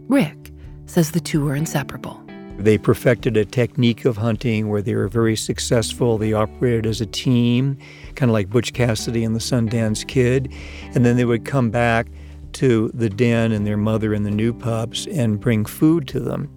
Rick 0.09 0.53
says 0.87 1.13
the 1.13 1.21
two 1.21 1.45
were 1.45 1.55
inseparable. 1.55 2.21
They 2.59 2.77
perfected 2.77 3.37
a 3.37 3.45
technique 3.45 4.05
of 4.05 4.19
hunting 4.19 4.69
where 4.69 4.83
they 4.83 4.95
were 4.95 5.09
very 5.09 5.35
successful. 5.35 6.19
They 6.19 6.35
operated 6.35 6.85
as 6.85 7.01
a 7.01 7.07
team, 7.07 7.79
kind 8.17 8.29
of 8.29 8.35
like 8.35 8.51
Butch 8.51 8.75
Cassidy 8.75 9.25
and 9.25 9.35
the 9.35 9.41
Sundance 9.41 10.07
Kid. 10.07 10.53
And 10.95 11.07
then 11.07 11.17
they 11.17 11.25
would 11.25 11.47
come 11.47 11.71
back 11.71 12.09
to 12.53 12.91
the 12.93 13.09
den 13.09 13.53
and 13.53 13.67
their 13.67 13.79
mother 13.79 14.13
and 14.13 14.27
the 14.27 14.31
new 14.31 14.53
pups 14.53 15.07
and 15.07 15.41
bring 15.41 15.65
food 15.65 16.07
to 16.09 16.21
them. 16.21 16.51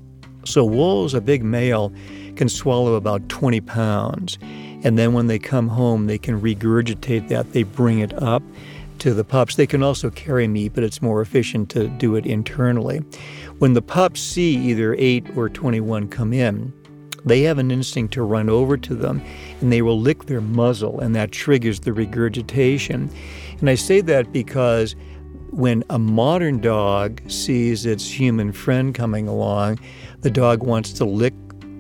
So 0.46 0.66
wolves, 0.66 1.14
a 1.14 1.22
big 1.22 1.42
male, 1.44 1.94
can 2.36 2.50
swallow 2.50 2.96
about 2.96 3.28
20 3.30 3.62
pounds. 3.62 4.38
And 4.84 4.98
then 4.98 5.14
when 5.14 5.28
they 5.28 5.40
come 5.40 5.70
home, 5.70 6.08
they 6.08 6.18
can 6.18 6.42
regurgitate 6.42 7.30
that. 7.30 7.54
They 7.54 7.64
bring 7.64 8.00
it 8.00 8.14
up 8.22 8.44
to 9.00 9.14
the 9.14 9.24
pups. 9.24 9.56
They 9.56 9.68
can 9.68 9.84
also 9.84 10.10
carry 10.10 10.48
meat, 10.48 10.74
but 10.74 10.84
it's 10.84 11.02
more 11.02 11.22
efficient 11.22 11.70
to 11.72 11.88
do 11.88 12.16
it 12.16 12.26
internally. 12.26 13.00
When 13.60 13.74
the 13.74 13.82
pups 13.82 14.22
see 14.22 14.56
either 14.56 14.96
8 14.98 15.38
or 15.38 15.50
21 15.50 16.08
come 16.10 16.34
in, 16.34 16.74
they 17.26 17.42
have 17.44 17.58
an 17.58 17.72
instinct 17.72 18.14
to 18.16 18.24
run 18.24 18.50
over 18.50 18.76
to 18.78 18.96
them 18.96 19.22
and 19.62 19.72
they 19.72 19.82
will 19.82 20.00
lick 20.00 20.26
their 20.26 20.42
muzzle, 20.42 21.00
and 21.00 21.16
that 21.16 21.32
triggers 21.32 21.80
the 21.82 21.94
regurgitation. 21.94 23.10
And 23.60 23.70
I 23.70 23.76
say 23.76 24.02
that 24.02 24.34
because 24.34 24.96
when 25.52 25.84
a 25.90 26.00
modern 26.00 26.60
dog 26.60 27.22
sees 27.30 27.86
its 27.86 28.10
human 28.10 28.52
friend 28.52 28.94
coming 28.94 29.28
along, 29.28 29.80
the 30.22 30.32
dog 30.32 30.64
wants 30.64 30.92
to 30.94 31.06
lick 31.06 31.34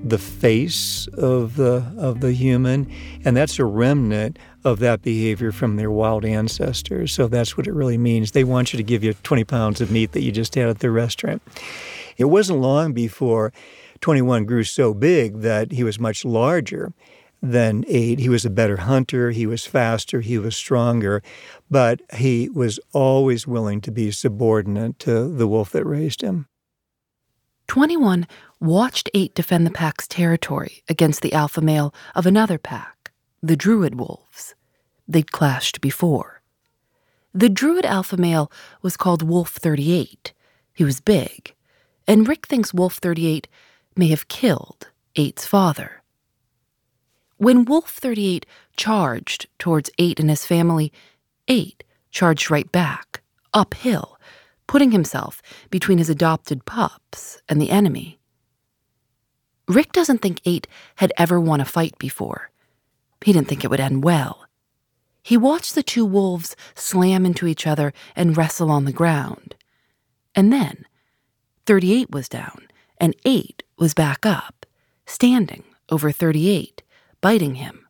the 0.03 0.17
face 0.17 1.07
of 1.13 1.55
the 1.55 1.93
of 1.97 2.19
the 2.19 2.33
human, 2.33 2.91
and 3.23 3.35
that's 3.37 3.57
a 3.57 3.65
remnant 3.65 4.37
of 4.63 4.79
that 4.79 5.01
behavior 5.01 5.51
from 5.51 5.77
their 5.77 5.91
wild 5.91 6.25
ancestors. 6.25 7.13
So 7.13 7.27
that's 7.27 7.57
what 7.57 7.67
it 7.67 7.73
really 7.73 7.97
means. 7.97 8.31
They 8.31 8.43
want 8.43 8.73
you 8.73 8.77
to 8.77 8.83
give 8.83 9.03
you 9.03 9.13
20 9.13 9.43
pounds 9.43 9.81
of 9.81 9.91
meat 9.91 10.11
that 10.11 10.21
you 10.21 10.31
just 10.31 10.55
had 10.55 10.69
at 10.69 10.79
the 10.79 10.91
restaurant. 10.91 11.41
It 12.17 12.25
wasn't 12.25 12.59
long 12.59 12.93
before 12.93 13.53
21 14.01 14.45
grew 14.45 14.63
so 14.63 14.93
big 14.93 15.41
that 15.41 15.71
he 15.71 15.83
was 15.83 15.99
much 15.99 16.25
larger 16.25 16.93
than 17.41 17.83
8. 17.87 18.19
He 18.19 18.29
was 18.29 18.45
a 18.45 18.49
better 18.49 18.77
hunter, 18.77 19.31
he 19.31 19.45
was 19.45 19.65
faster, 19.65 20.21
he 20.21 20.37
was 20.37 20.55
stronger, 20.55 21.21
but 21.69 22.01
he 22.15 22.49
was 22.49 22.79
always 22.93 23.47
willing 23.47 23.81
to 23.81 23.91
be 23.91 24.11
subordinate 24.11 24.99
to 24.99 25.27
the 25.27 25.47
wolf 25.47 25.71
that 25.71 25.85
raised 25.85 26.21
him. 26.21 26.47
21 27.67 28.27
watched 28.63 29.09
8 29.13 29.35
defend 29.35 29.67
the 29.67 29.71
pack's 29.71 30.07
territory 30.07 30.83
against 30.87 31.21
the 31.21 31.33
alpha 31.33 31.59
male 31.59 31.93
of 32.15 32.25
another 32.25 32.57
pack, 32.57 33.11
the 33.41 33.57
Druid 33.57 33.95
Wolves. 33.95 34.55
They'd 35.05 35.33
clashed 35.33 35.81
before. 35.81 36.41
The 37.33 37.49
Druid 37.49 37.83
alpha 37.83 38.15
male 38.15 38.49
was 38.81 38.95
called 38.95 39.21
Wolf 39.21 39.49
38. 39.49 40.31
He 40.73 40.85
was 40.85 41.01
big, 41.01 41.53
and 42.07 42.25
Rick 42.25 42.47
thinks 42.47 42.73
Wolf 42.73 42.95
38 42.95 43.49
may 43.97 44.07
have 44.07 44.29
killed 44.29 44.87
Eight's 45.17 45.45
father. 45.45 46.01
When 47.35 47.65
Wolf 47.65 47.89
38 47.89 48.45
charged 48.77 49.47
towards 49.59 49.89
8 49.99 50.21
and 50.21 50.29
his 50.29 50.45
family, 50.45 50.93
8 51.49 51.83
charged 52.11 52.49
right 52.49 52.71
back, 52.71 53.23
uphill, 53.53 54.17
putting 54.67 54.91
himself 54.91 55.41
between 55.69 55.97
his 55.97 56.09
adopted 56.09 56.63
pups 56.63 57.41
and 57.49 57.61
the 57.61 57.69
enemy. 57.69 58.19
Rick 59.67 59.91
doesn't 59.93 60.19
think 60.21 60.41
8 60.45 60.67
had 60.95 61.13
ever 61.17 61.39
won 61.39 61.61
a 61.61 61.65
fight 61.65 61.97
before. 61.97 62.51
He 63.23 63.31
didn't 63.31 63.47
think 63.47 63.63
it 63.63 63.69
would 63.69 63.79
end 63.79 64.03
well. 64.03 64.45
He 65.21 65.37
watched 65.37 65.75
the 65.75 65.83
two 65.83 66.05
wolves 66.05 66.55
slam 66.75 67.25
into 67.25 67.47
each 67.47 67.65
other 67.65 67.93
and 68.15 68.35
wrestle 68.35 68.69
on 68.69 68.83
the 68.83 68.91
ground. 68.91 69.55
And 70.35 70.51
then 70.51 70.85
38 71.65 72.11
was 72.11 72.27
down, 72.27 72.67
and 72.97 73.15
8 73.23 73.63
was 73.77 73.93
back 73.93 74.25
up, 74.25 74.65
standing 75.05 75.63
over 75.89 76.11
38, 76.11 76.83
biting 77.21 77.55
him. 77.55 77.87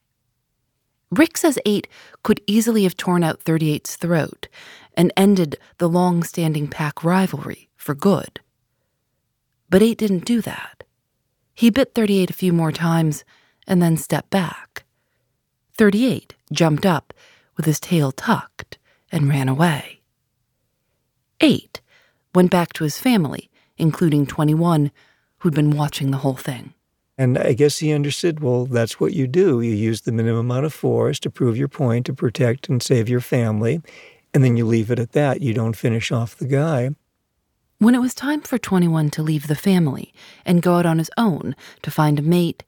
Rick 1.10 1.38
says 1.38 1.58
8 1.66 1.88
could 2.22 2.42
easily 2.46 2.84
have 2.84 2.98
torn 2.98 3.24
out 3.24 3.44
38's 3.44 3.96
throat 3.96 4.48
and 4.96 5.12
ended 5.18 5.58
the 5.80 5.90
long 5.90 6.24
standing 6.24 6.68
pack 6.68 7.04
rivalry 7.04 7.70
for 7.76 7.96
good. 7.96 8.40
But 9.70 9.82
8 9.82 9.98
didn't 9.98 10.26
do 10.26 10.42
that. 10.42 10.84
He 11.54 11.70
bit 11.70 11.94
38 11.94 12.30
a 12.30 12.34
few 12.34 12.54
more 12.54 12.72
times 12.72 13.24
and 13.68 13.82
then 13.82 13.98
stepped 13.98 14.30
back. 14.30 14.84
38 15.78 16.36
jumped 16.52 16.86
up 16.86 17.14
with 17.56 17.66
his 17.66 17.80
tail 17.80 18.12
tucked 18.12 18.78
and 19.12 19.30
ran 19.30 19.48
away. 19.48 20.02
8 21.42 21.82
went 22.34 22.50
back 22.50 22.74
to 22.74 22.84
his 22.84 22.98
family, 22.98 23.50
including 23.78 24.26
21, 24.26 24.92
who'd 25.40 25.54
been 25.54 25.76
watching 25.76 26.12
the 26.12 26.18
whole 26.18 26.36
thing. 26.36 26.74
And 27.18 27.38
I 27.38 27.54
guess 27.54 27.78
he 27.78 27.94
understood 27.94 28.40
well, 28.40 28.66
that's 28.66 29.00
what 29.00 29.14
you 29.14 29.28
do. 29.28 29.62
You 29.62 29.74
use 29.74 30.02
the 30.02 30.12
minimum 30.12 30.50
amount 30.50 30.66
of 30.66 30.74
force 30.74 31.20
to 31.20 31.30
prove 31.30 31.58
your 31.58 31.68
point, 31.68 32.08
to 32.08 32.14
protect 32.14 32.70
and 32.70 32.82
save 32.82 33.08
your 33.08 33.20
family, 33.20 33.82
and 34.34 34.44
then 34.44 34.58
you 34.58 34.66
leave 34.66 34.90
it 34.90 35.00
at 35.00 35.12
that. 35.12 35.42
You 35.42 35.54
don't 35.54 35.76
finish 35.76 36.12
off 36.12 36.36
the 36.36 36.48
guy. 36.48 36.90
When 37.80 37.96
it 37.96 38.02
was 38.02 38.14
time 38.14 38.42
for 38.42 38.58
21 38.58 39.10
to 39.12 39.24
leave 39.24 39.48
the 39.48 39.56
family 39.56 40.14
and 40.46 40.62
go 40.62 40.76
out 40.76 40.86
on 40.86 41.00
his 41.00 41.12
own 41.18 41.56
to 41.82 41.92
find 41.92 42.20
a 42.20 42.22
mate, 42.22 42.64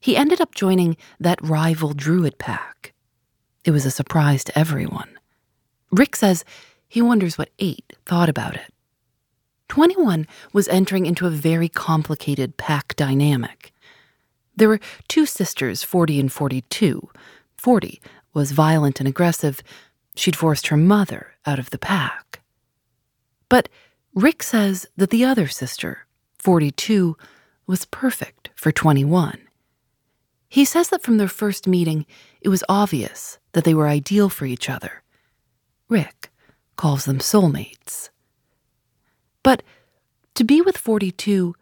he 0.00 0.16
ended 0.16 0.40
up 0.40 0.54
joining 0.54 0.96
that 1.20 1.42
rival 1.42 1.92
druid 1.92 2.38
pack. 2.38 2.92
It 3.64 3.70
was 3.70 3.84
a 3.84 3.90
surprise 3.90 4.44
to 4.44 4.58
everyone. 4.58 5.18
Rick 5.90 6.16
says 6.16 6.44
he 6.88 7.02
wonders 7.02 7.36
what 7.36 7.50
8 7.58 7.92
thought 8.06 8.28
about 8.28 8.54
it. 8.54 8.72
21 9.68 10.26
was 10.52 10.68
entering 10.68 11.06
into 11.06 11.26
a 11.26 11.30
very 11.30 11.68
complicated 11.68 12.56
pack 12.56 12.96
dynamic. 12.96 13.72
There 14.56 14.68
were 14.68 14.80
two 15.06 15.26
sisters, 15.26 15.82
40 15.82 16.18
and 16.18 16.32
42. 16.32 17.08
40 17.56 18.00
was 18.32 18.52
violent 18.52 18.98
and 18.98 19.08
aggressive. 19.08 19.62
She'd 20.16 20.36
forced 20.36 20.68
her 20.68 20.76
mother 20.76 21.34
out 21.46 21.58
of 21.58 21.70
the 21.70 21.78
pack. 21.78 22.40
But 23.48 23.68
Rick 24.18 24.42
says 24.42 24.84
that 24.96 25.10
the 25.10 25.24
other 25.24 25.46
sister, 25.46 26.08
42, 26.40 27.16
was 27.68 27.84
perfect 27.84 28.50
for 28.56 28.72
21. 28.72 29.38
He 30.48 30.64
says 30.64 30.88
that 30.88 31.04
from 31.04 31.18
their 31.18 31.28
first 31.28 31.68
meeting, 31.68 32.04
it 32.40 32.48
was 32.48 32.64
obvious 32.68 33.38
that 33.52 33.62
they 33.62 33.74
were 33.74 33.86
ideal 33.86 34.28
for 34.28 34.44
each 34.44 34.68
other. 34.68 35.04
Rick 35.88 36.32
calls 36.74 37.04
them 37.04 37.20
soulmates. 37.20 38.10
But 39.44 39.62
to 40.34 40.42
be 40.42 40.62
with 40.62 40.76
42, 40.76 41.54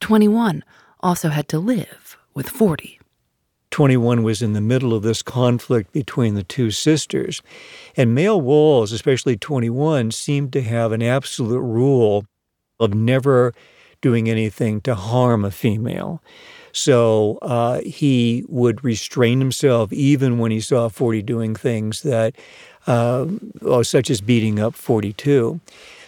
21 0.00 0.64
also 1.00 1.30
had 1.30 1.48
to 1.48 1.58
live 1.58 2.18
with 2.34 2.50
40. 2.50 3.00
21 3.76 4.22
was 4.22 4.40
in 4.40 4.54
the 4.54 4.60
middle 4.62 4.94
of 4.94 5.02
this 5.02 5.20
conflict 5.20 5.92
between 5.92 6.34
the 6.34 6.42
two 6.42 6.70
sisters. 6.70 7.42
And 7.94 8.14
male 8.14 8.40
wolves, 8.40 8.90
especially 8.90 9.36
21, 9.36 10.12
seemed 10.12 10.54
to 10.54 10.62
have 10.62 10.92
an 10.92 11.02
absolute 11.02 11.60
rule 11.60 12.24
of 12.80 12.94
never 12.94 13.52
doing 14.00 14.30
anything 14.30 14.80
to 14.80 14.94
harm 14.94 15.44
a 15.44 15.50
female. 15.50 16.22
So 16.72 17.38
uh, 17.42 17.82
he 17.82 18.46
would 18.48 18.82
restrain 18.82 19.40
himself 19.40 19.92
even 19.92 20.38
when 20.38 20.52
he 20.52 20.60
saw 20.60 20.88
40 20.88 21.20
doing 21.20 21.54
things 21.54 22.00
that, 22.00 22.34
uh, 22.86 23.26
oh, 23.60 23.82
such 23.82 24.08
as 24.08 24.22
beating 24.22 24.58
up 24.58 24.74
42. 24.74 25.60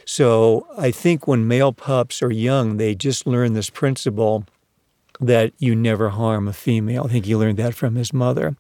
So 0.07 0.67
I 0.79 0.91
think 0.91 1.27
when 1.27 1.47
male 1.47 1.75
pups 1.75 2.23
are 2.23 2.33
young, 2.33 2.79
they 2.79 2.95
just 2.95 3.27
learn 3.27 3.53
this 3.53 3.69
principle 3.69 4.47
that 5.21 5.53
you 5.59 5.75
never 5.75 6.11
harm 6.11 6.49
a 6.49 6.53
female. 6.53 7.05
I 7.05 7.09
think 7.09 7.27
he 7.27 7.37
learned 7.37 7.59
that 7.59 7.75
from 7.75 7.97
his 7.97 8.13
mother. 8.13 8.57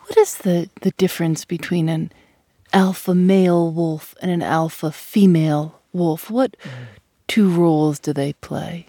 What 0.00 0.16
is 0.16 0.38
the, 0.38 0.68
the 0.80 0.90
difference 0.92 1.44
between 1.44 1.88
an 1.88 2.12
alpha 2.72 3.14
male 3.14 3.70
wolf 3.70 4.14
and 4.20 4.30
an 4.30 4.42
alpha 4.42 4.90
female 4.90 5.80
wolf? 5.92 6.30
What 6.30 6.56
two 7.28 7.48
roles 7.48 7.98
do 7.98 8.12
they 8.12 8.32
play? 8.34 8.86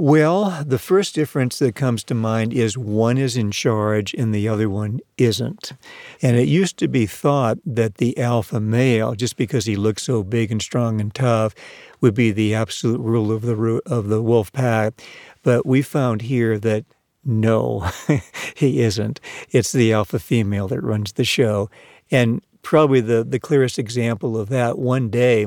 Well, 0.00 0.64
the 0.64 0.78
first 0.78 1.14
difference 1.14 1.58
that 1.58 1.74
comes 1.74 2.02
to 2.04 2.14
mind 2.14 2.54
is 2.54 2.78
one 2.78 3.18
is 3.18 3.36
in 3.36 3.50
charge 3.50 4.14
and 4.14 4.34
the 4.34 4.48
other 4.48 4.70
one 4.70 5.00
isn't. 5.18 5.74
And 6.22 6.38
it 6.38 6.48
used 6.48 6.78
to 6.78 6.88
be 6.88 7.04
thought 7.04 7.58
that 7.66 7.96
the 7.96 8.16
alpha 8.16 8.60
male, 8.60 9.14
just 9.14 9.36
because 9.36 9.66
he 9.66 9.76
looked 9.76 10.00
so 10.00 10.22
big 10.22 10.50
and 10.50 10.62
strong 10.62 11.02
and 11.02 11.14
tough, 11.14 11.54
would 12.00 12.14
be 12.14 12.30
the 12.30 12.54
absolute 12.54 12.98
rule 12.98 13.30
of 13.30 13.42
the 13.42 13.82
of 13.84 14.08
the 14.08 14.22
wolf 14.22 14.50
pack. 14.54 15.02
But 15.42 15.66
we 15.66 15.82
found 15.82 16.22
here 16.22 16.58
that 16.58 16.86
no, 17.22 17.90
he 18.56 18.80
isn't. 18.80 19.20
It's 19.50 19.70
the 19.70 19.92
alpha 19.92 20.18
female 20.18 20.66
that 20.68 20.80
runs 20.80 21.12
the 21.12 21.24
show. 21.24 21.68
And 22.10 22.40
probably 22.62 23.02
the, 23.02 23.22
the 23.22 23.38
clearest 23.38 23.78
example 23.78 24.38
of 24.38 24.48
that 24.48 24.78
one 24.78 25.10
day 25.10 25.46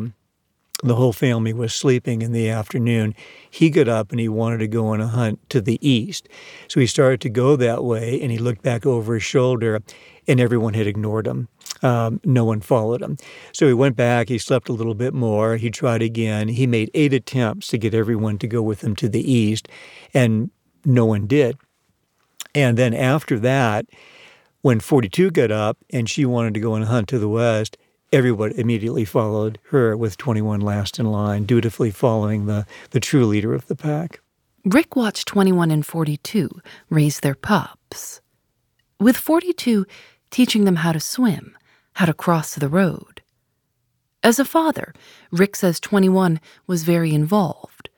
the 0.83 0.95
whole 0.95 1.13
family 1.13 1.53
was 1.53 1.73
sleeping 1.73 2.21
in 2.21 2.33
the 2.33 2.49
afternoon. 2.49 3.15
He 3.49 3.69
got 3.69 3.87
up 3.87 4.11
and 4.11 4.19
he 4.19 4.27
wanted 4.27 4.59
to 4.59 4.67
go 4.67 4.87
on 4.87 5.01
a 5.01 5.07
hunt 5.07 5.39
to 5.49 5.61
the 5.61 5.79
east. 5.87 6.27
So 6.67 6.79
he 6.79 6.87
started 6.87 7.21
to 7.21 7.29
go 7.29 7.55
that 7.55 7.83
way 7.83 8.21
and 8.21 8.31
he 8.31 8.37
looked 8.37 8.61
back 8.61 8.85
over 8.85 9.13
his 9.13 9.23
shoulder 9.23 9.79
and 10.27 10.39
everyone 10.39 10.73
had 10.73 10.87
ignored 10.87 11.27
him. 11.27 11.47
Um, 11.81 12.21
no 12.23 12.45
one 12.45 12.61
followed 12.61 13.01
him. 13.01 13.17
So 13.51 13.67
he 13.67 13.73
went 13.73 13.95
back, 13.95 14.29
he 14.29 14.37
slept 14.37 14.69
a 14.69 14.73
little 14.73 14.95
bit 14.95 15.13
more, 15.13 15.57
he 15.57 15.69
tried 15.69 16.01
again. 16.01 16.47
He 16.47 16.65
made 16.65 16.91
eight 16.93 17.13
attempts 17.13 17.67
to 17.67 17.77
get 17.77 17.93
everyone 17.93 18.37
to 18.39 18.47
go 18.47 18.61
with 18.61 18.83
him 18.83 18.95
to 18.97 19.09
the 19.09 19.29
east, 19.29 19.67
and 20.13 20.49
no 20.85 21.05
one 21.05 21.27
did. 21.27 21.57
And 22.55 22.77
then 22.77 22.93
after 22.93 23.37
that, 23.39 23.85
when 24.61 24.79
42 24.79 25.31
got 25.31 25.51
up 25.51 25.77
and 25.91 26.09
she 26.09 26.25
wanted 26.25 26.53
to 26.53 26.59
go 26.61 26.75
and 26.75 26.85
hunt 26.85 27.09
to 27.09 27.19
the 27.19 27.27
west, 27.27 27.77
everyone 28.13 28.51
immediately 28.51 29.03
followed 29.03 29.57
her 29.71 29.97
with 29.97 30.17
21 30.17 30.61
last 30.61 30.99
in 30.99 31.07
line, 31.07 31.45
dutifully 31.45 31.89
following 31.89 32.45
the, 32.45 32.65
the 32.91 32.99
true 32.99 33.25
leader 33.25 33.53
of 33.55 33.65
the 33.65 33.75
pack. 33.75 34.21
Rick 34.63 34.95
watched 34.95 35.27
21 35.27 35.71
and 35.71 35.85
42 35.85 36.49
raise 36.89 37.19
their 37.19 37.33
pups. 37.33 38.21
With 38.99 39.17
42 39.17 39.85
teaching 40.29 40.63
them 40.63 40.77
how 40.77 40.91
to 40.91 40.99
swim, 40.99 41.57
how 41.95 42.05
to 42.05 42.13
cross 42.13 42.53
the 42.55 42.69
road. 42.69 43.21
As 44.21 44.39
a 44.39 44.45
father, 44.45 44.93
Rick 45.31 45.55
says 45.55 45.79
21 45.79 46.39
was 46.67 46.83
very 46.83 47.13
involved. 47.13 47.89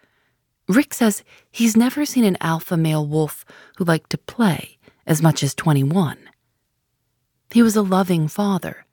Rick 0.68 0.94
says 0.94 1.24
he's 1.52 1.78
never 1.78 2.06
seen 2.06 2.24
an 2.24 2.38
alpha 2.42 2.78
male 2.78 3.06
wolf 3.06 3.46
who 3.78 3.84
liked 3.84 4.10
to 4.12 4.18
play 4.18 4.78
as 5.06 5.22
much 5.22 5.44
as 5.44 5.54
21. 5.54 6.18
He 7.52 7.62
was 7.62 7.76
a 7.76 7.84
loving 7.84 8.28
father 8.28 8.85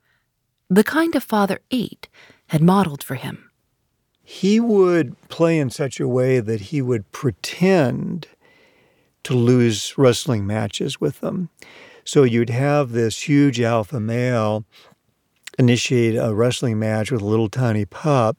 the 0.69 0.83
kind 0.83 1.15
of 1.15 1.23
father 1.23 1.59
eight 1.71 2.07
had 2.47 2.61
modeled 2.61 3.03
for 3.03 3.15
him. 3.15 3.49
He 4.23 4.59
would 4.59 5.19
play 5.29 5.59
in 5.59 5.69
such 5.69 5.99
a 5.99 6.07
way 6.07 6.39
that 6.39 6.61
he 6.61 6.81
would 6.81 7.11
pretend 7.11 8.27
to 9.23 9.33
lose 9.33 9.97
wrestling 9.97 10.45
matches 10.45 10.99
with 10.99 11.19
them. 11.19 11.49
So 12.05 12.23
you'd 12.23 12.49
have 12.49 12.91
this 12.91 13.27
huge 13.27 13.61
alpha 13.61 13.99
male 13.99 14.65
initiate 15.59 16.15
a 16.15 16.33
wrestling 16.33 16.79
match 16.79 17.11
with 17.11 17.21
a 17.21 17.25
little 17.25 17.49
tiny 17.49 17.85
pup. 17.85 18.37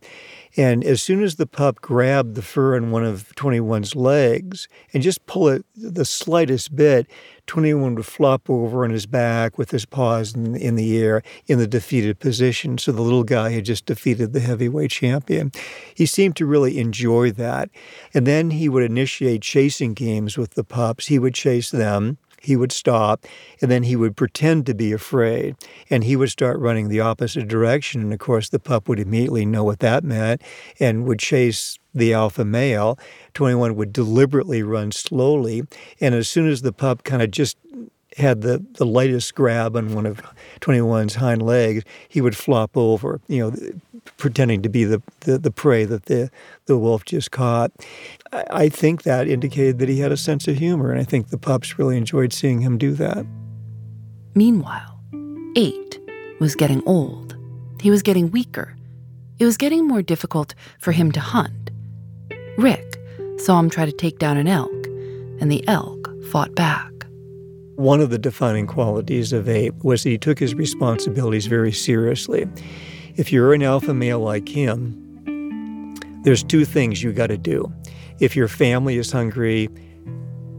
And 0.57 0.85
as 0.85 1.03
soon 1.03 1.23
as 1.23 1.35
the 1.35 1.47
pup 1.47 1.81
grabbed 1.81 2.37
the 2.37 2.43
fur 2.43 2.77
on 2.77 2.93
one 2.93 3.05
of 3.05 3.33
21's 3.35 3.97
legs 3.97 4.69
and 4.93 5.03
just 5.03 5.27
pull 5.27 5.49
it 5.49 5.65
the 5.77 6.05
slightest 6.05 6.77
bit, 6.77 7.09
21 7.47 7.97
would 7.97 8.07
flop 8.07 8.49
over 8.49 8.85
on 8.85 8.91
his 8.91 9.07
back 9.07 9.59
with 9.59 9.73
his 9.73 9.85
paws 9.85 10.35
in, 10.35 10.55
in, 10.55 10.77
the 10.77 10.97
air 10.97 11.23
in 11.47 11.59
the 11.59 11.67
defeated 11.67 12.21
position. 12.21 12.79
So 12.79 12.93
the 12.93 13.03
little 13.03 13.25
guy 13.25 13.51
had 13.51 13.65
just 13.65 13.87
defeated 13.87 14.33
the 14.33 14.41
heavyweight 14.41 14.93
champion. 14.93 15.51
He 15.95 16.07
seemed 16.07 16.37
to 16.37 16.47
really 16.47 16.79
enjoy 16.79 17.33
that. 17.33 17.69
And 18.15 18.25
then 18.25 18.51
he 18.51 18.69
would 18.69 18.85
initiate 18.85 19.43
chasing 19.43 19.93
games 19.93 20.39
with 20.39 20.55
the 20.55 20.65
pups. 20.65 21.09
He 21.09 21.19
would 21.19 21.35
chase 21.35 21.71
them 21.71 22.19
he 22.45 22.57
would 22.57 22.73
stop 22.73 23.27
and 23.61 23.71
then 23.71 23.83
he 23.85 23.97
would 23.97 24.17
pretend 24.17 24.67
to 24.67 24.75
be 24.75 24.93
afraid 24.93 25.57
and 25.89 26.05
he 26.05 26.15
would 26.15 26.31
start 26.31 26.59
running 26.59 26.89
the 26.89 27.01
opposite 27.01 27.49
direction. 27.49 28.03
And 28.03 28.13
of 28.13 28.19
course, 28.19 28.51
the 28.51 28.59
pup 28.59 28.89
would 28.89 29.01
immediately 29.01 29.47
know 29.47 29.65
what 29.65 29.81
that 29.81 30.05
meant 30.05 30.43
and 30.79 31.07
would 31.07 31.19
chase 31.19 31.79
the 31.95 32.13
alpha 32.13 32.45
male. 32.45 32.99
21 33.33 33.77
would 33.77 33.93
deliberately 33.93 34.63
run 34.63 34.93
slowly. 34.93 35.63
And 36.01 36.15
as 36.15 36.29
soon 36.29 36.49
as 36.49 36.63
the 36.63 36.73
pup 36.73 37.03
kind 37.05 37.23
of 37.23 37.31
just 37.31 37.57
had 38.17 38.43
the, 38.43 38.65
the 38.75 38.87
lightest 38.87 39.35
grab 39.35 39.77
on 39.77 39.95
one 39.95 40.07
of 40.07 40.21
21's 40.61 41.17
hind 41.17 41.43
legs, 41.43 41.83
he 42.09 42.21
would 42.21 42.37
flop 42.37 42.77
over, 42.77 43.21
you 43.27 43.39
know, 43.39 43.57
pretending 44.17 44.63
to 44.63 44.69
be 44.69 44.85
the, 44.85 45.03
the, 45.21 45.39
the 45.39 45.51
prey 45.51 45.85
that 45.85 46.07
the, 46.07 46.31
the 46.67 46.79
wolf 46.79 47.05
just 47.05 47.31
caught. 47.31 47.73
I, 48.33 48.45
I 48.51 48.69
think 48.69 49.03
that 49.03 49.29
indicated 49.29 49.79
that 49.79 49.89
he 49.89 50.01
had 50.01 50.13
a 50.13 50.17
sense 50.17 50.49
of 50.49 50.57
humor, 50.57 50.91
and 50.91 51.01
I 51.01 51.05
think 51.05 51.29
the 51.29 51.39
pups 51.39 51.79
really 51.79 51.97
enjoyed 51.97 52.33
seeing 52.33 52.61
him 52.61 52.79
do 52.79 52.93
that. 52.95 53.27
Meanwhile, 54.35 55.01
Eight 55.57 56.01
was 56.41 56.55
getting 56.55 56.83
old. 56.87 57.37
He 57.81 57.91
was 57.91 58.03
getting 58.03 58.31
weaker. 58.31 58.77
It 59.39 59.45
was 59.45 59.57
getting 59.57 59.87
more 59.87 60.03
difficult 60.03 60.55
for 60.79 60.93
him 60.93 61.13
to 61.13 61.21
hunt. 61.21 61.71
Rick 62.57 63.01
saw 63.39 63.59
him 63.59 63.69
try 63.69 63.85
to 63.85 63.93
take 63.93 64.19
down 64.19 64.37
an 64.37 64.49
elk, 64.49 64.87
and 65.41 65.51
the 65.51 65.67
elk 65.69 66.11
fought 66.31 66.55
back. 66.55 66.91
One 67.77 68.01
of 68.01 68.11
the 68.11 68.19
defining 68.19 68.67
qualities 68.69 69.33
of 69.33 69.49
Eight 69.49 69.75
was 69.85 70.05
that 70.05 70.11
he 70.11 70.19
took 70.19 70.39
his 70.39 70.55
responsibilities 70.55 71.47
very 71.47 71.73
seriously. 71.73 72.47
If 73.17 73.33
you're 73.33 73.55
an 73.55 73.63
alpha 73.63 73.95
male 73.95 74.19
like 74.19 74.49
him, 74.49 75.95
there's 76.25 76.43
two 76.43 76.65
things 76.65 77.01
you 77.01 77.13
got 77.13 77.29
to 77.29 77.39
do. 77.39 77.73
If 78.19 78.35
your 78.35 78.49
family 78.49 78.97
is 78.97 79.13
hungry, 79.13 79.69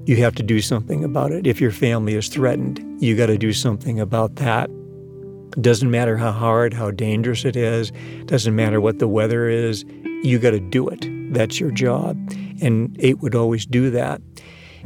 you 0.06 0.16
have 0.18 0.36
to 0.36 0.44
do 0.44 0.62
something 0.62 1.04
about 1.04 1.34
it. 1.34 1.46
If 1.48 1.60
your 1.60 1.72
family 1.72 2.14
is 2.14 2.30
threatened, 2.30 2.82
you 3.02 3.18
got 3.18 3.26
to 3.26 3.38
do 3.38 3.52
something 3.52 4.00
about 4.00 4.36
that. 4.36 4.70
It 4.70 5.62
doesn't 5.64 5.92
matter 5.92 6.16
how 6.16 6.32
hard, 6.32 6.74
how 6.74 6.92
dangerous 6.92 7.44
it 7.44 7.58
is, 7.58 7.92
doesn't 8.26 8.56
matter 8.56 8.80
what 8.80 9.00
the 9.00 9.08
weather 9.08 9.50
is, 9.50 9.84
you 10.24 10.40
got 10.40 10.52
to 10.52 10.62
do 10.62 10.88
it. 10.88 11.10
That's 11.34 11.60
your 11.60 11.72
job. 11.72 12.16
And 12.62 12.96
Eight 13.02 13.20
would 13.20 13.36
always 13.36 13.66
do 13.66 13.90
that. 13.90 14.22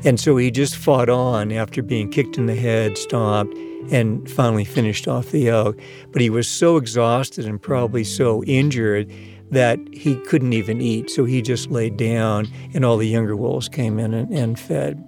And 0.04 0.20
so 0.20 0.38
he 0.38 0.50
just 0.50 0.76
fought 0.76 1.10
on 1.10 1.52
after 1.52 1.84
being 1.84 2.10
kicked 2.10 2.38
in 2.38 2.48
the 2.48 2.56
head, 2.56 2.98
stomped, 2.98 3.56
and 3.92 4.30
finally 4.30 4.65
finished 4.65 5.08
off 5.08 5.32
the 5.32 5.50
elk. 5.50 5.80
But 6.12 6.22
he 6.22 6.30
was 6.30 6.48
so 6.48 6.78
exhausted 6.78 7.46
and 7.46 7.62
probably 7.62 8.04
so 8.04 8.44
injured 8.44 9.12
that 9.52 9.80
he 9.92 10.15
couldn't 10.28 10.54
even 10.54 10.82
eat. 10.82 11.10
So 11.10 11.26
he 11.26 11.42
just 11.42 11.72
laid 11.72 11.98
down, 11.98 12.48
and 12.74 12.86
all 12.86 12.98
the 12.98 13.08
younger 13.08 13.36
wolves 13.36 13.68
came 13.68 14.00
in 14.00 14.13
and, 14.13 14.32
and 14.32 14.60
fed. 14.60 15.04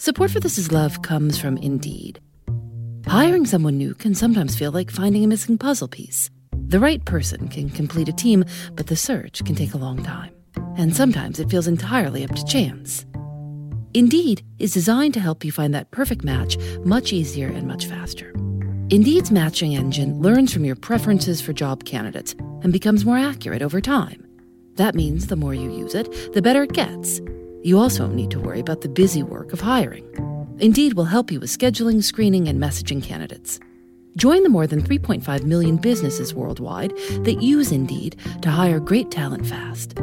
Support 0.00 0.30
for 0.30 0.40
This 0.40 0.56
Is 0.56 0.72
Love 0.72 1.02
comes 1.02 1.38
from 1.38 1.58
Indeed. 1.58 2.20
Hiring 3.38 3.46
someone 3.46 3.78
new 3.78 3.94
can 3.94 4.16
sometimes 4.16 4.56
feel 4.56 4.72
like 4.72 4.90
finding 4.90 5.22
a 5.22 5.28
missing 5.28 5.58
puzzle 5.58 5.86
piece. 5.86 6.28
The 6.66 6.80
right 6.80 7.04
person 7.04 7.46
can 7.46 7.70
complete 7.70 8.08
a 8.08 8.12
team, 8.12 8.44
but 8.72 8.88
the 8.88 8.96
search 8.96 9.44
can 9.44 9.54
take 9.54 9.74
a 9.74 9.78
long 9.78 10.02
time. 10.02 10.34
And 10.76 10.92
sometimes 10.92 11.38
it 11.38 11.48
feels 11.48 11.68
entirely 11.68 12.24
up 12.24 12.34
to 12.34 12.44
chance. 12.44 13.06
Indeed 13.94 14.42
is 14.58 14.74
designed 14.74 15.14
to 15.14 15.20
help 15.20 15.44
you 15.44 15.52
find 15.52 15.72
that 15.72 15.92
perfect 15.92 16.24
match 16.24 16.58
much 16.84 17.12
easier 17.12 17.46
and 17.46 17.68
much 17.68 17.86
faster. 17.86 18.32
Indeed's 18.90 19.30
matching 19.30 19.76
engine 19.76 20.20
learns 20.20 20.52
from 20.52 20.64
your 20.64 20.74
preferences 20.74 21.40
for 21.40 21.52
job 21.52 21.84
candidates 21.84 22.34
and 22.64 22.72
becomes 22.72 23.04
more 23.04 23.18
accurate 23.18 23.62
over 23.62 23.80
time. 23.80 24.26
That 24.74 24.96
means 24.96 25.28
the 25.28 25.36
more 25.36 25.54
you 25.54 25.70
use 25.70 25.94
it, 25.94 26.32
the 26.34 26.42
better 26.42 26.64
it 26.64 26.72
gets 26.72 27.20
you 27.62 27.78
also 27.78 28.08
need 28.08 28.32
to 28.32 28.40
worry 28.40 28.60
about 28.60 28.80
the 28.80 28.88
busy 28.88 29.22
work 29.22 29.52
of 29.52 29.60
hiring. 29.60 30.06
Indeed 30.60 30.94
will 30.94 31.04
help 31.04 31.30
you 31.30 31.40
with 31.40 31.56
scheduling, 31.56 32.02
screening, 32.02 32.48
and 32.48 32.62
messaging 32.62 33.02
candidates. 33.02 33.60
Join 34.16 34.42
the 34.42 34.48
more 34.48 34.66
than 34.66 34.82
3.5 34.82 35.44
million 35.44 35.76
businesses 35.76 36.34
worldwide 36.34 36.92
that 37.24 37.38
use 37.40 37.72
Indeed 37.72 38.16
to 38.42 38.50
hire 38.50 38.80
great 38.80 39.10
talent 39.10 39.46
fast. 39.46 39.94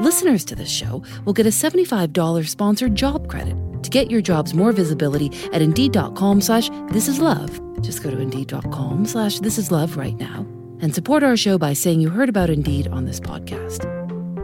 Listeners 0.00 0.44
to 0.46 0.54
this 0.54 0.70
show 0.70 1.02
will 1.24 1.32
get 1.34 1.46
a 1.46 1.50
$75 1.50 2.48
sponsored 2.48 2.94
job 2.96 3.28
credit 3.28 3.56
to 3.82 3.90
get 3.90 4.10
your 4.10 4.20
jobs 4.20 4.54
more 4.54 4.72
visibility 4.72 5.30
at 5.52 5.62
Indeed.com 5.62 6.40
slash 6.40 6.70
This 6.88 7.06
Is 7.08 7.18
Love. 7.18 7.50
Just 7.82 8.02
go 8.02 8.10
to 8.10 8.18
Indeed.com 8.18 9.04
slash 9.06 9.40
This 9.40 9.58
Is 9.58 9.70
Love 9.70 9.96
right 9.96 10.16
now 10.16 10.46
and 10.80 10.94
support 10.94 11.22
our 11.22 11.36
show 11.36 11.58
by 11.58 11.74
saying 11.74 12.00
you 12.00 12.08
heard 12.10 12.28
about 12.28 12.50
Indeed 12.50 12.88
on 12.88 13.04
this 13.04 13.20
podcast. 13.20 13.84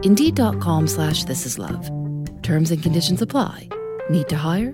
Indeed.com 0.05 0.87
slash 0.87 1.23
This 1.23 1.45
Is 1.45 1.57
Love. 1.57 1.89
Terms 2.43 2.71
and 2.71 2.81
conditions 2.81 3.21
apply. 3.21 3.67
Need 4.09 4.29
to 4.29 4.37
hire? 4.37 4.73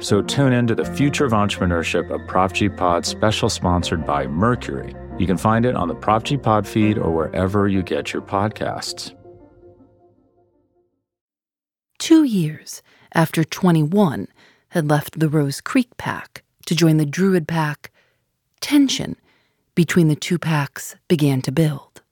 So 0.00 0.22
tune 0.22 0.52
in 0.52 0.68
to 0.68 0.76
the 0.76 0.84
Future 0.84 1.24
of 1.24 1.32
Entrepreneurship, 1.32 2.08
a 2.10 2.24
Prop 2.26 2.52
G 2.52 2.68
Pod 2.68 3.04
special 3.04 3.50
sponsored 3.50 4.06
by 4.06 4.28
Mercury. 4.28 4.94
You 5.18 5.26
can 5.26 5.36
find 5.36 5.66
it 5.66 5.74
on 5.74 5.88
the 5.88 5.94
Prop 5.96 6.22
G 6.22 6.36
Pod 6.36 6.68
feed 6.68 6.98
or 6.98 7.10
wherever 7.10 7.66
you 7.66 7.82
get 7.82 8.12
your 8.12 8.22
podcasts. 8.22 9.12
Two 11.98 12.22
years 12.22 12.80
after 13.12 13.42
21 13.42 14.28
had 14.68 14.88
left 14.88 15.18
the 15.18 15.28
Rose 15.28 15.60
Creek 15.60 15.88
pack 15.96 16.44
to 16.66 16.76
join 16.76 16.98
the 16.98 17.06
Druid 17.06 17.48
pack, 17.48 17.90
tension 18.60 19.16
between 19.74 20.06
the 20.06 20.14
two 20.14 20.38
packs 20.38 20.94
began 21.08 21.42
to 21.42 21.50
build. 21.50 22.02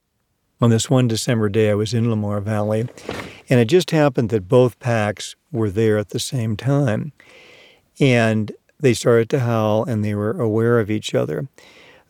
On 0.60 0.70
this 0.70 0.90
one 0.90 1.06
December 1.06 1.48
day, 1.48 1.70
I 1.70 1.74
was 1.74 1.94
in 1.94 2.10
Lamar 2.10 2.40
Valley, 2.40 2.88
and 3.48 3.60
it 3.60 3.66
just 3.66 3.92
happened 3.92 4.30
that 4.30 4.48
both 4.48 4.80
packs 4.80 5.36
were 5.52 5.70
there 5.70 5.98
at 5.98 6.08
the 6.08 6.18
same 6.18 6.56
time. 6.56 7.12
And 8.00 8.52
they 8.80 8.94
started 8.94 9.30
to 9.30 9.40
howl, 9.40 9.84
and 9.84 10.04
they 10.04 10.14
were 10.14 10.38
aware 10.40 10.78
of 10.80 10.90
each 10.90 11.14
other. 11.14 11.48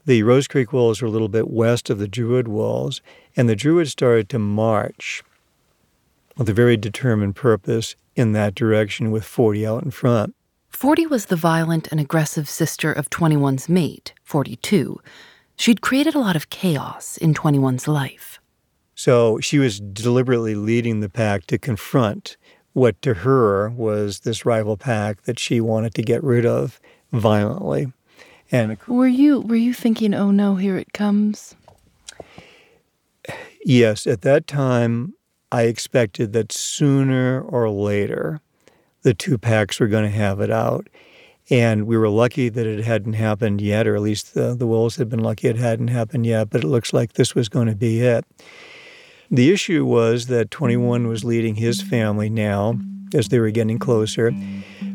The 0.05 0.23
Rose 0.23 0.47
Creek 0.47 0.73
Wolves 0.73 1.03
were 1.03 1.09
a 1.09 1.11
little 1.11 1.29
bit 1.29 1.51
west 1.51 1.91
of 1.91 1.99
the 1.99 2.09
Druid 2.09 2.49
Wolves, 2.49 3.03
and 3.37 3.49
the 3.49 3.57
Druids 3.57 3.91
started 3.91 4.29
to 4.31 4.39
march 4.39 5.23
with 6.37 6.49
a 6.49 6.53
very 6.53 6.77
determined 6.77 7.35
purpose 7.35 7.97
in 8.15 8.33
that 8.33 8.55
direction 8.55 9.11
with 9.11 9.25
40 9.25 9.67
out 9.67 9.83
in 9.83 9.91
front. 9.91 10.35
40 10.71 11.07
was 11.07 11.27
the 11.27 11.37
violent 11.37 11.89
and 11.91 11.99
aggressive 11.99 12.49
sister 12.49 12.93
of 12.93 13.09
21's 13.11 13.69
mate, 13.69 14.13
42. 14.25 15.01
She'd 15.57 15.81
created 15.81 16.15
a 16.15 16.19
lot 16.19 16.37
of 16.37 16.51
chaos 16.51 17.17
in 17.17 17.33
21's 17.33 17.89
life. 17.89 18.39
So 18.95 19.41
she 19.41 19.59
was 19.59 19.81
deliberately 19.81 20.55
leading 20.55 21.01
the 21.01 21.09
pack 21.09 21.47
to 21.47 21.59
confront 21.59 22.37
what 22.77 23.01
to 23.01 23.15
her 23.15 23.71
was 23.71 24.21
this 24.21 24.45
rival 24.45 24.77
pack 24.77 25.23
that 25.23 25.39
she 25.39 25.63
wanted 25.63 25.95
to 25.95 26.03
get 26.03 26.23
rid 26.23 26.45
of 26.45 26.79
violently. 27.11 27.91
And 28.53 28.77
were 28.87 29.07
you 29.07 29.41
were 29.41 29.57
you 29.57 29.73
thinking, 29.73 30.13
"Oh 30.13 30.31
no, 30.31 30.57
here 30.57 30.77
it 30.77 30.93
comes"? 30.93 31.57
Yes, 33.65 34.07
at 34.07 34.21
that 34.21 34.47
time 34.47 35.15
I 35.51 35.63
expected 35.63 36.35
that 36.35 36.53
sooner 36.53 37.41
or 37.41 37.71
later 37.71 38.43
the 39.01 39.15
two 39.15 39.39
packs 39.39 39.81
were 39.81 39.89
going 39.89 40.05
to 40.05 40.17
have 40.17 40.41
it 40.41 40.51
out. 40.51 40.87
And 41.49 41.87
we 41.87 41.97
were 41.97 42.11
lucky 42.11 42.51
that 42.51 42.67
it 42.67 42.85
hadn't 42.85 43.15
happened 43.15 43.63
yet, 43.63 43.87
or 43.87 43.95
at 43.97 44.03
least 44.03 44.35
the, 44.35 44.55
the 44.55 44.67
Wolves 44.67 44.97
had 44.97 45.09
been 45.09 45.21
lucky 45.21 45.49
it 45.49 45.57
hadn't 45.57 45.89
happened 45.89 46.27
yet, 46.27 46.51
but 46.51 46.63
it 46.63 46.67
looks 46.67 46.93
like 46.93 47.15
this 47.15 47.35
was 47.35 47.49
going 47.49 47.69
to 47.69 47.75
be 47.75 48.01
it. 48.01 48.27
The 49.31 49.51
issue 49.51 49.85
was 49.85 50.27
that 50.27 50.53
21 50.53 51.09
was 51.09 51.25
leading 51.25 51.57
his 51.57 51.83
family 51.83 52.31
now, 52.31 52.79
as 53.13 53.29
they 53.29 53.41
were 53.41 53.51
getting 53.51 53.79
closer, 53.79 54.33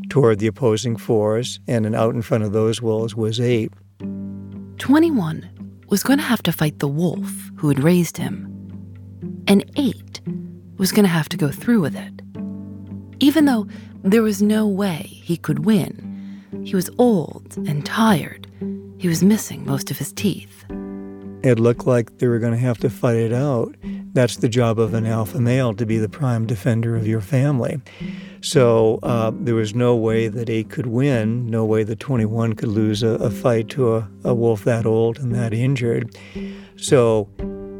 toward 0.10 0.40
the 0.40 0.48
opposing 0.48 0.96
force, 0.96 1.60
and 1.68 1.86
an 1.86 1.96
out 1.96 2.16
in 2.16 2.22
front 2.22 2.46
of 2.46 2.54
those 2.54 2.82
wolves 2.82 3.14
was 3.14 3.42
8. 3.42 3.74
21 4.78 5.50
was 5.90 6.04
going 6.04 6.20
to 6.20 6.26
have 6.26 6.42
to 6.44 6.54
fight 6.54 6.80
the 6.80 6.88
wolf 6.88 7.52
who 7.58 7.68
had 7.68 7.84
raised 7.84 8.16
him, 8.16 8.48
and 9.48 9.70
8 9.76 10.22
was 10.78 10.94
going 10.94 11.04
to 11.04 11.10
have 11.10 11.28
to 11.30 11.38
go 11.38 11.50
through 11.50 11.82
with 11.82 11.96
it. 11.96 12.22
Even 13.20 13.46
though 13.46 13.68
there 14.02 14.24
was 14.24 14.42
no 14.42 14.66
way 14.66 15.02
he 15.08 15.36
could 15.36 15.66
win, 15.66 16.44
he 16.64 16.74
was 16.74 16.90
old 16.98 17.58
and 17.68 17.86
tired. 17.86 18.48
He 18.98 19.10
was 19.10 19.24
missing 19.24 19.66
most 19.66 19.92
of 19.92 19.98
his 19.98 20.14
teeth. 20.14 20.66
It 21.44 21.60
looked 21.60 21.88
like 21.88 22.20
they 22.20 22.28
were 22.28 22.38
going 22.38 22.54
to 22.54 22.60
have 22.60 22.78
to 22.80 22.90
fight 22.90 23.16
it 23.16 23.34
out. 23.34 23.76
That's 24.14 24.38
the 24.38 24.50
job 24.50 24.78
of 24.80 24.94
an 24.94 25.08
alpha 25.08 25.40
male 25.40 25.74
to 25.74 25.86
be 25.86 25.98
the 25.98 26.10
prime 26.10 26.46
defender 26.46 26.96
of 26.96 27.08
your 27.08 27.22
family. 27.22 27.82
So 28.42 29.00
uh, 29.02 29.32
there 29.34 29.56
was 29.56 29.74
no 29.74 29.96
way 29.96 30.28
that 30.28 30.50
8 30.50 30.70
could 30.70 30.88
win, 30.88 31.48
no 31.48 31.66
way 31.66 31.84
that 31.84 32.00
21 32.00 32.54
could 32.54 32.70
lose 32.70 33.02
a, 33.02 33.10
a 33.10 33.32
fight 33.32 33.70
to 33.70 33.96
a, 33.96 34.10
a 34.24 34.34
wolf 34.34 34.66
that 34.66 34.86
old 34.86 35.18
and 35.18 35.34
that 35.34 35.54
injured. 35.54 36.16
So 36.76 37.28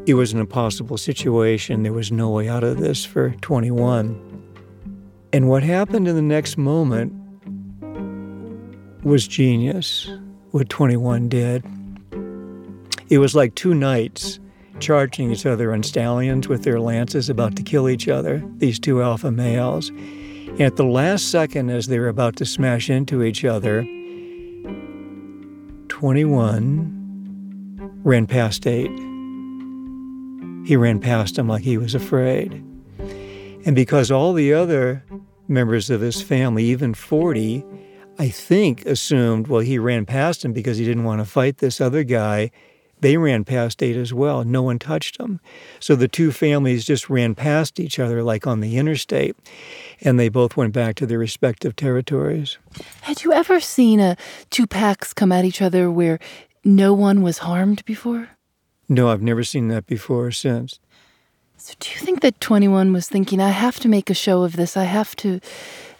it 0.06 0.14
was 0.14 0.32
an 0.32 0.40
impossible 0.40 0.98
situation. 0.98 1.84
There 1.84 1.92
was 1.92 2.10
no 2.10 2.30
way 2.30 2.48
out 2.48 2.64
of 2.64 2.78
this 2.78 3.04
for 3.04 3.30
21. 3.42 4.30
And 5.32 5.48
what 5.48 5.62
happened 5.62 6.08
in 6.08 6.16
the 6.16 6.22
next 6.22 6.58
moment 6.58 7.12
was 9.04 9.28
genius, 9.28 10.10
what 10.50 10.68
21 10.68 11.28
did. 11.28 11.64
It 13.08 13.18
was 13.18 13.34
like 13.34 13.54
two 13.54 13.74
knights 13.74 14.38
charging 14.80 15.30
each 15.30 15.46
other 15.46 15.72
on 15.72 15.82
stallions 15.82 16.48
with 16.48 16.64
their 16.64 16.80
lances, 16.80 17.30
about 17.30 17.56
to 17.56 17.62
kill 17.62 17.88
each 17.88 18.08
other, 18.08 18.42
these 18.56 18.78
two 18.78 19.02
alpha 19.02 19.30
males. 19.30 19.88
And 19.88 20.62
at 20.62 20.76
the 20.76 20.84
last 20.84 21.30
second, 21.30 21.70
as 21.70 21.86
they 21.86 21.98
were 21.98 22.08
about 22.08 22.36
to 22.36 22.44
smash 22.44 22.90
into 22.90 23.22
each 23.22 23.44
other, 23.44 23.82
21 25.88 28.00
ran 28.02 28.26
past 28.26 28.66
8. 28.66 28.90
He 30.66 30.76
ran 30.76 31.00
past 31.00 31.38
him 31.38 31.48
like 31.48 31.62
he 31.62 31.78
was 31.78 31.94
afraid. 31.94 32.52
And 33.64 33.76
because 33.76 34.10
all 34.10 34.32
the 34.32 34.52
other 34.52 35.04
members 35.48 35.90
of 35.90 36.00
his 36.00 36.20
family, 36.20 36.64
even 36.64 36.94
40, 36.94 37.64
I 38.18 38.28
think 38.28 38.84
assumed, 38.86 39.46
well, 39.46 39.60
he 39.60 39.78
ran 39.78 40.06
past 40.06 40.44
him 40.44 40.52
because 40.52 40.78
he 40.78 40.84
didn't 40.84 41.04
want 41.04 41.20
to 41.20 41.24
fight 41.24 41.58
this 41.58 41.80
other 41.80 42.04
guy 42.04 42.50
they 43.02 43.16
ran 43.16 43.44
past 43.44 43.82
eight 43.82 43.96
as 43.96 44.14
well. 44.14 44.44
No 44.44 44.62
one 44.62 44.78
touched 44.78 45.18
them. 45.18 45.40
So 45.80 45.94
the 45.94 46.08
two 46.08 46.30
families 46.32 46.84
just 46.84 47.10
ran 47.10 47.34
past 47.34 47.78
each 47.78 47.98
other 47.98 48.22
like 48.22 48.46
on 48.46 48.60
the 48.60 48.78
interstate, 48.78 49.36
and 50.00 50.18
they 50.18 50.28
both 50.28 50.56
went 50.56 50.72
back 50.72 50.94
to 50.96 51.06
their 51.06 51.18
respective 51.18 51.76
territories. 51.76 52.58
Had 53.02 53.24
you 53.24 53.32
ever 53.32 53.60
seen 53.60 54.00
a 54.00 54.16
two 54.50 54.66
packs 54.66 55.12
come 55.12 55.32
at 55.32 55.44
each 55.44 55.60
other 55.60 55.90
where 55.90 56.18
no 56.64 56.94
one 56.94 57.22
was 57.22 57.38
harmed 57.38 57.84
before? 57.84 58.30
No, 58.88 59.10
I've 59.10 59.22
never 59.22 59.42
seen 59.42 59.68
that 59.68 59.86
before 59.86 60.26
or 60.26 60.30
since. 60.30 60.78
So 61.56 61.74
do 61.78 61.90
you 61.90 61.98
think 61.98 62.20
that 62.22 62.40
21 62.40 62.92
was 62.92 63.08
thinking 63.08 63.40
I 63.40 63.50
have 63.50 63.78
to 63.80 63.88
make 63.88 64.10
a 64.10 64.14
show 64.14 64.42
of 64.42 64.56
this. 64.56 64.76
I 64.76 64.84
have 64.84 65.14
to 65.16 65.40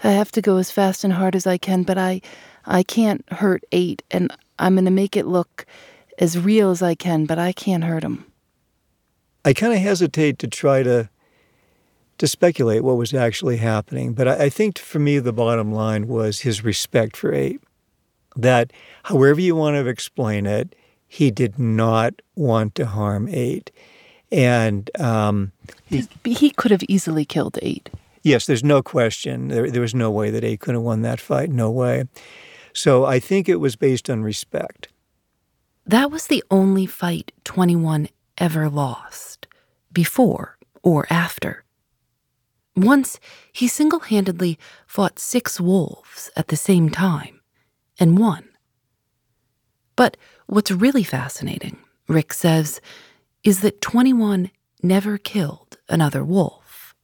I 0.04 0.10
have 0.10 0.32
to 0.32 0.42
go 0.42 0.56
as 0.56 0.70
fast 0.70 1.04
and 1.04 1.12
hard 1.12 1.36
as 1.36 1.46
I 1.46 1.58
can, 1.58 1.82
but 1.82 1.98
I 1.98 2.20
I 2.64 2.82
can't 2.84 3.24
hurt 3.32 3.64
8 3.72 4.02
and 4.10 4.32
I'm 4.58 4.74
going 4.74 4.84
to 4.84 4.90
make 4.92 5.16
it 5.16 5.26
look 5.26 5.66
as 6.22 6.38
real 6.38 6.70
as 6.70 6.82
I 6.82 6.94
can, 6.94 7.26
but 7.26 7.36
I 7.36 7.52
can't 7.52 7.82
hurt 7.82 8.04
him. 8.04 8.24
I 9.44 9.52
kind 9.52 9.72
of 9.72 9.80
hesitate 9.80 10.38
to 10.38 10.46
try 10.46 10.84
to 10.84 11.10
to 12.18 12.28
speculate 12.28 12.84
what 12.84 12.96
was 12.96 13.12
actually 13.12 13.56
happening, 13.56 14.12
but 14.12 14.28
I, 14.28 14.44
I 14.44 14.48
think 14.48 14.78
for 14.78 15.00
me 15.00 15.18
the 15.18 15.32
bottom 15.32 15.72
line 15.72 16.06
was 16.06 16.40
his 16.40 16.62
respect 16.62 17.16
for 17.16 17.34
Eight. 17.34 17.60
That, 18.36 18.72
however 19.02 19.40
you 19.40 19.56
want 19.56 19.74
to 19.74 19.88
explain 19.88 20.46
it, 20.46 20.76
he 21.08 21.32
did 21.32 21.58
not 21.58 22.22
want 22.36 22.76
to 22.76 22.86
harm 22.86 23.28
Eight, 23.28 23.72
and 24.30 24.88
um, 25.00 25.50
he, 25.86 26.06
he 26.24 26.50
could 26.50 26.70
have 26.70 26.84
easily 26.86 27.24
killed 27.24 27.58
Eight. 27.60 27.90
Yes, 28.22 28.46
there's 28.46 28.62
no 28.62 28.82
question. 28.82 29.48
There, 29.48 29.68
there 29.68 29.82
was 29.82 29.94
no 29.94 30.12
way 30.12 30.30
that 30.30 30.44
Eight 30.44 30.60
could 30.60 30.74
have 30.74 30.84
won 30.84 31.02
that 31.02 31.18
fight. 31.18 31.50
No 31.50 31.72
way. 31.72 32.04
So 32.72 33.04
I 33.04 33.18
think 33.18 33.48
it 33.48 33.56
was 33.56 33.74
based 33.74 34.08
on 34.08 34.22
respect. 34.22 34.91
That 35.92 36.10
was 36.10 36.28
the 36.28 36.42
only 36.50 36.86
fight 36.86 37.32
21 37.44 38.08
ever 38.38 38.70
lost, 38.70 39.46
before 39.92 40.56
or 40.82 41.06
after. 41.10 41.64
Once, 42.74 43.20
he 43.52 43.68
single 43.68 43.98
handedly 43.98 44.58
fought 44.86 45.18
six 45.18 45.60
wolves 45.60 46.30
at 46.34 46.48
the 46.48 46.56
same 46.56 46.88
time 46.88 47.42
and 48.00 48.18
won. 48.18 48.48
But 49.94 50.16
what's 50.46 50.70
really 50.70 51.04
fascinating, 51.04 51.76
Rick 52.08 52.32
says, 52.32 52.80
is 53.44 53.60
that 53.60 53.82
21 53.82 54.50
never 54.82 55.18
killed 55.18 55.76
another 55.90 56.24
wolf. 56.24 56.94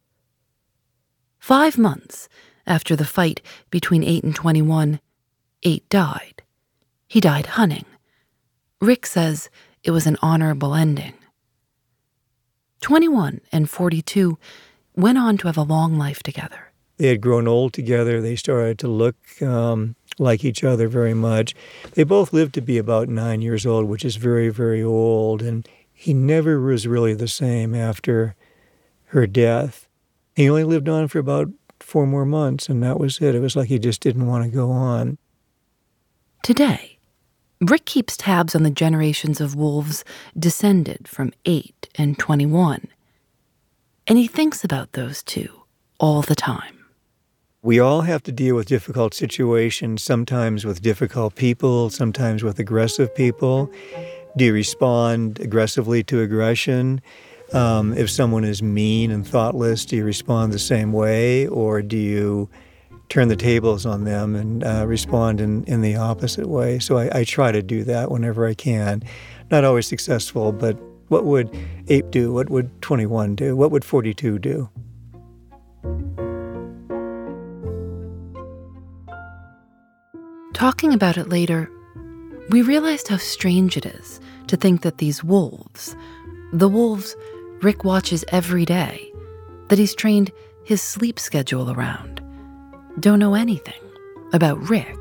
Five 1.39 1.76
months 1.76 2.26
after 2.66 2.97
the 2.97 3.05
fight 3.05 3.43
between 3.68 4.03
8 4.03 4.24
and 4.24 4.34
21, 4.34 4.99
8 5.62 5.89
died. 5.91 6.43
He 7.07 7.20
died 7.20 7.49
hunting. 7.61 7.84
Rick 8.81 9.07
says 9.07 9.51
it 9.83 9.91
was 9.91 10.07
an 10.07 10.16
honorable 10.22 10.74
ending. 10.74 11.14
21 12.81 13.41
and 13.51 13.68
42 13.68 14.39
went 14.95 15.18
on 15.18 15.37
to 15.39 15.49
have 15.49 15.57
a 15.57 15.62
long 15.62 15.99
life 15.99 16.22
together. 16.22 16.70
They 16.97 17.09
had 17.09 17.20
grown 17.20 17.49
old 17.49 17.72
together. 17.72 18.20
They 18.20 18.37
started 18.37 18.79
to 18.81 18.89
look 18.89 19.16
um, 19.43 19.97
like 20.18 20.45
each 20.45 20.64
other 20.64 20.89
very 20.89 21.14
much. 21.14 21.55
They 21.95 22.05
both 22.05 22.33
lived 22.33 22.55
to 22.55 22.61
be 22.61 22.79
about 22.79 23.09
nine 23.09 23.41
years 23.41 23.66
old, 23.66 23.87
which 23.87 24.05
is 24.05 24.16
very, 24.16 24.49
very 24.49 24.83
old. 24.83 25.43
And 25.43 25.68
he 25.93 26.14
never 26.14 26.61
was 26.61 26.87
really 26.87 27.14
the 27.14 27.29
same 27.29 27.74
after 27.74 28.35
her 29.07 29.26
death. 29.26 29.89
He 30.37 30.49
only 30.49 30.64
lived 30.64 30.89
on 30.89 31.09
for 31.09 31.18
about 31.18 31.49
four 31.81 32.07
more 32.07 32.24
months, 32.24 32.68
and 32.68 32.83
that 32.83 32.99
was 32.99 33.20
it. 33.20 33.35
It 33.35 33.41
was 33.41 33.57
like 33.57 33.68
he 33.68 33.79
just 33.79 34.01
didn't 34.01 34.26
want 34.26 34.45
to 34.45 34.51
go 34.51 34.70
on. 34.70 35.18
Today, 36.43 36.97
Rick 37.61 37.87
keeps 37.87 38.17
tabs 38.17 38.55
on 38.55 38.63
the 38.63 38.71
generations 38.71 39.41
of 39.41 39.57
wolves 39.57 40.05
descended 40.39 41.09
from 41.09 41.33
8 41.45 41.89
and 41.97 42.17
21. 42.17 42.87
And 44.07 44.17
he 44.17 44.29
thinks 44.29 44.63
about 44.63 44.93
those 44.93 45.23
two 45.25 45.63
all 45.99 46.23
the 46.23 46.37
time. 46.37 46.87
We 47.63 47.81
all 47.81 48.03
have 48.03 48.23
to 48.23 48.33
deal 48.33 48.55
with 48.55 48.69
difficult 48.69 49.13
situations, 49.13 50.05
sometimes 50.05 50.65
with 50.65 50.81
difficult 50.81 51.35
people, 51.35 51.91
sometimes 51.91 52.45
with 52.45 52.61
aggressive 52.61 53.13
people. 53.15 53.73
Do 54.37 54.45
you 54.45 54.53
respond 54.53 55.41
aggressively 55.41 56.05
to 56.05 56.21
aggression? 56.21 57.01
Um, 57.53 57.93
if 57.95 58.09
someone 58.09 58.45
is 58.45 58.63
mean 58.63 59.11
and 59.11 59.27
thoughtless, 59.27 59.85
do 59.85 59.97
you 59.97 60.05
respond 60.05 60.53
the 60.53 60.59
same 60.61 60.93
way? 60.93 61.49
Or 61.49 61.83
do 61.83 61.97
you 61.97 62.49
turn 63.09 63.29
the 63.29 63.37
tables 63.37 63.87
on 63.87 64.05
them 64.05 64.35
and 64.35 64.65
uh, 64.65 64.85
respond 64.87 65.41
in, 65.41 65.65
in 65.65 65.81
the 65.81 65.97
opposite 65.97 66.47
way. 66.47 66.79
So 66.79 66.99
I, 66.99 67.21
I, 67.21 67.25
try 67.25 67.53
to 67.53 67.63
do 67.63 67.83
that 67.85 68.11
whenever 68.11 68.47
I 68.47 68.55
can. 68.55 69.03
Not 69.51 69.65
always 69.65 69.87
successful, 69.87 70.53
but 70.53 70.77
what 71.09 71.25
would 71.25 71.57
8 71.89 72.11
do? 72.11 72.33
What 72.33 72.51
would 72.51 72.83
21 72.83 73.35
do? 73.35 73.57
What 73.57 73.71
would 73.71 73.85
42 73.85 74.39
do? 74.39 74.69
Talking 80.53 80.93
about 80.93 81.17
it 81.17 81.29
later, 81.29 81.71
we 82.51 82.63
realized 82.63 83.09
how 83.09 83.17
strange 83.17 83.77
it 83.77 83.87
is 83.87 84.21
to 84.49 84.57
think 84.57 84.83
that 84.83 84.99
these 84.99 85.23
wolves, 85.23 85.95
the 86.53 86.69
wolves 86.69 87.15
Rick 87.63 87.85
watches 87.85 88.25
every 88.29 88.65
day, 88.65 89.13
that 89.69 89.79
he's 89.79 89.95
trained 89.95 90.33
his 90.65 90.83
sleep 90.83 91.19
schedule 91.19 91.71
around, 91.71 92.18
don't 93.01 93.18
know 93.18 93.34
anything 93.34 93.80
about 94.32 94.68
Rick. 94.68 94.99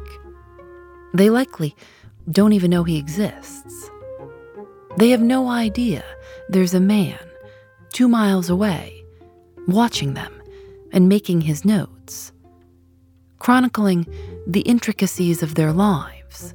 They 1.14 1.30
likely 1.30 1.76
don't 2.30 2.54
even 2.54 2.72
know 2.72 2.84
he 2.84 2.98
exists. 2.98 3.90
They 4.98 5.10
have 5.10 5.22
no 5.22 5.50
idea 5.50 6.04
there's 6.50 6.74
a 6.74 6.80
man 6.80 7.20
two 7.94 8.08
miles 8.08 8.50
away 8.50 9.04
watching 9.68 10.14
them 10.14 10.34
and 10.92 11.10
making 11.10 11.42
his 11.42 11.66
notes, 11.66 12.32
chronicling 13.40 14.08
the 14.46 14.62
intricacies 14.62 15.44
of 15.44 15.56
their 15.56 15.74
lives 15.74 16.54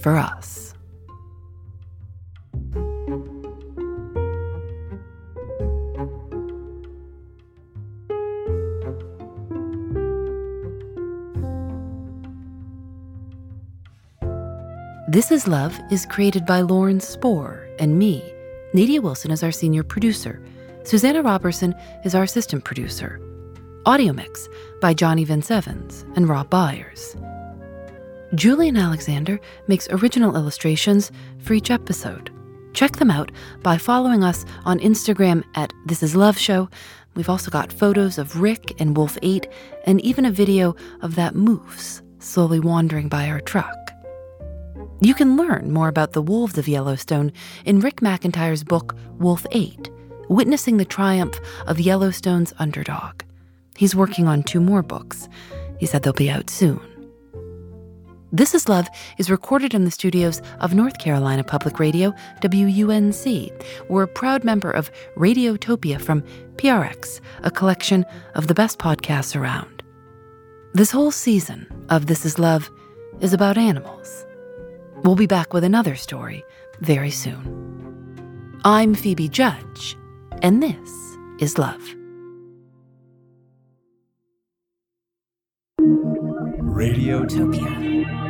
for 0.00 0.16
us. 0.16 0.69
This 15.10 15.32
Is 15.32 15.48
Love 15.48 15.76
is 15.90 16.06
created 16.06 16.46
by 16.46 16.60
Lauren 16.60 17.00
Spohr 17.00 17.66
and 17.80 17.98
me. 17.98 18.22
Nadia 18.72 19.02
Wilson 19.02 19.32
is 19.32 19.42
our 19.42 19.50
senior 19.50 19.82
producer. 19.82 20.40
Susanna 20.84 21.20
Robertson 21.20 21.74
is 22.04 22.14
our 22.14 22.22
assistant 22.22 22.62
producer. 22.62 23.20
Audio 23.86 24.12
mix 24.12 24.48
by 24.80 24.94
Johnny 24.94 25.24
Vince 25.24 25.50
Evans 25.50 26.04
and 26.14 26.28
Rob 26.28 26.48
Byers. 26.48 27.16
Julian 28.36 28.76
Alexander 28.76 29.40
makes 29.66 29.88
original 29.90 30.36
illustrations 30.36 31.10
for 31.40 31.54
each 31.54 31.72
episode. 31.72 32.30
Check 32.72 32.98
them 32.98 33.10
out 33.10 33.32
by 33.64 33.78
following 33.78 34.22
us 34.22 34.44
on 34.64 34.78
Instagram 34.78 35.42
at 35.56 35.72
This 35.86 36.04
Is 36.04 36.14
Love 36.14 36.38
Show. 36.38 36.68
We've 37.16 37.28
also 37.28 37.50
got 37.50 37.72
photos 37.72 38.16
of 38.16 38.40
Rick 38.40 38.80
and 38.80 38.96
Wolf 38.96 39.18
8 39.22 39.48
and 39.86 40.00
even 40.02 40.24
a 40.24 40.30
video 40.30 40.76
of 41.02 41.16
that 41.16 41.34
moose 41.34 42.00
slowly 42.20 42.60
wandering 42.60 43.08
by 43.08 43.28
our 43.28 43.40
truck. 43.40 43.89
You 45.02 45.14
can 45.14 45.38
learn 45.38 45.72
more 45.72 45.88
about 45.88 46.12
the 46.12 46.20
wolves 46.20 46.58
of 46.58 46.68
Yellowstone 46.68 47.32
in 47.64 47.80
Rick 47.80 48.02
McIntyre's 48.02 48.62
book 48.62 48.94
Wolf 49.18 49.46
8 49.50 49.90
Witnessing 50.28 50.76
the 50.76 50.84
Triumph 50.84 51.40
of 51.66 51.80
Yellowstone's 51.80 52.52
Underdog. 52.58 53.22
He's 53.76 53.96
working 53.96 54.28
on 54.28 54.42
two 54.42 54.60
more 54.60 54.82
books. 54.82 55.26
He 55.78 55.86
said 55.86 56.02
they'll 56.02 56.12
be 56.12 56.28
out 56.28 56.50
soon. 56.50 56.80
This 58.30 58.54
is 58.54 58.68
Love 58.68 58.88
is 59.16 59.30
recorded 59.30 59.72
in 59.72 59.86
the 59.86 59.90
studios 59.90 60.42
of 60.60 60.74
North 60.74 60.98
Carolina 60.98 61.44
Public 61.44 61.80
Radio, 61.80 62.14
WUNC. 62.42 63.50
We're 63.88 64.02
a 64.02 64.08
proud 64.08 64.44
member 64.44 64.70
of 64.70 64.90
Radiotopia 65.16 65.98
from 65.98 66.22
PRX, 66.56 67.20
a 67.42 67.50
collection 67.50 68.04
of 68.34 68.48
the 68.48 68.54
best 68.54 68.78
podcasts 68.78 69.34
around. 69.34 69.82
This 70.74 70.90
whole 70.90 71.10
season 71.10 71.66
of 71.88 72.04
This 72.04 72.26
is 72.26 72.38
Love 72.38 72.70
is 73.20 73.32
about 73.32 73.56
animals. 73.56 74.26
We'll 75.02 75.16
be 75.16 75.26
back 75.26 75.54
with 75.54 75.64
another 75.64 75.96
story 75.96 76.44
very 76.80 77.10
soon. 77.10 78.60
I'm 78.64 78.94
Phoebe 78.94 79.28
Judge, 79.28 79.96
and 80.42 80.62
this 80.62 80.90
is 81.38 81.56
Love. 81.56 81.80
Radiotopia 86.60 88.29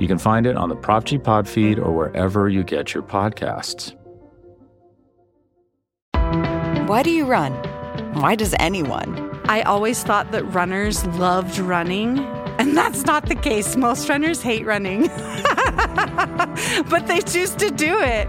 You 0.00 0.08
can 0.08 0.18
find 0.18 0.46
it 0.46 0.56
on 0.56 0.68
the 0.68 0.76
Prop 0.76 1.04
G 1.04 1.18
Pod 1.18 1.48
feed 1.48 1.78
or 1.78 1.92
wherever 1.92 2.48
you 2.48 2.64
get 2.64 2.94
your 2.94 3.02
podcasts. 3.02 3.94
Why 6.88 7.02
do 7.02 7.10
you 7.10 7.24
run? 7.24 7.52
Why 8.14 8.34
does 8.34 8.54
anyone? 8.58 9.40
I 9.48 9.62
always 9.62 10.02
thought 10.02 10.32
that 10.32 10.44
runners 10.44 11.06
loved 11.06 11.58
running, 11.58 12.18
and 12.58 12.76
that's 12.76 13.04
not 13.04 13.26
the 13.26 13.34
case. 13.34 13.76
Most 13.76 14.08
runners 14.08 14.42
hate 14.42 14.66
running, 14.66 15.02
but 16.88 17.06
they 17.06 17.20
choose 17.20 17.54
to 17.56 17.70
do 17.70 17.98
it. 18.00 18.28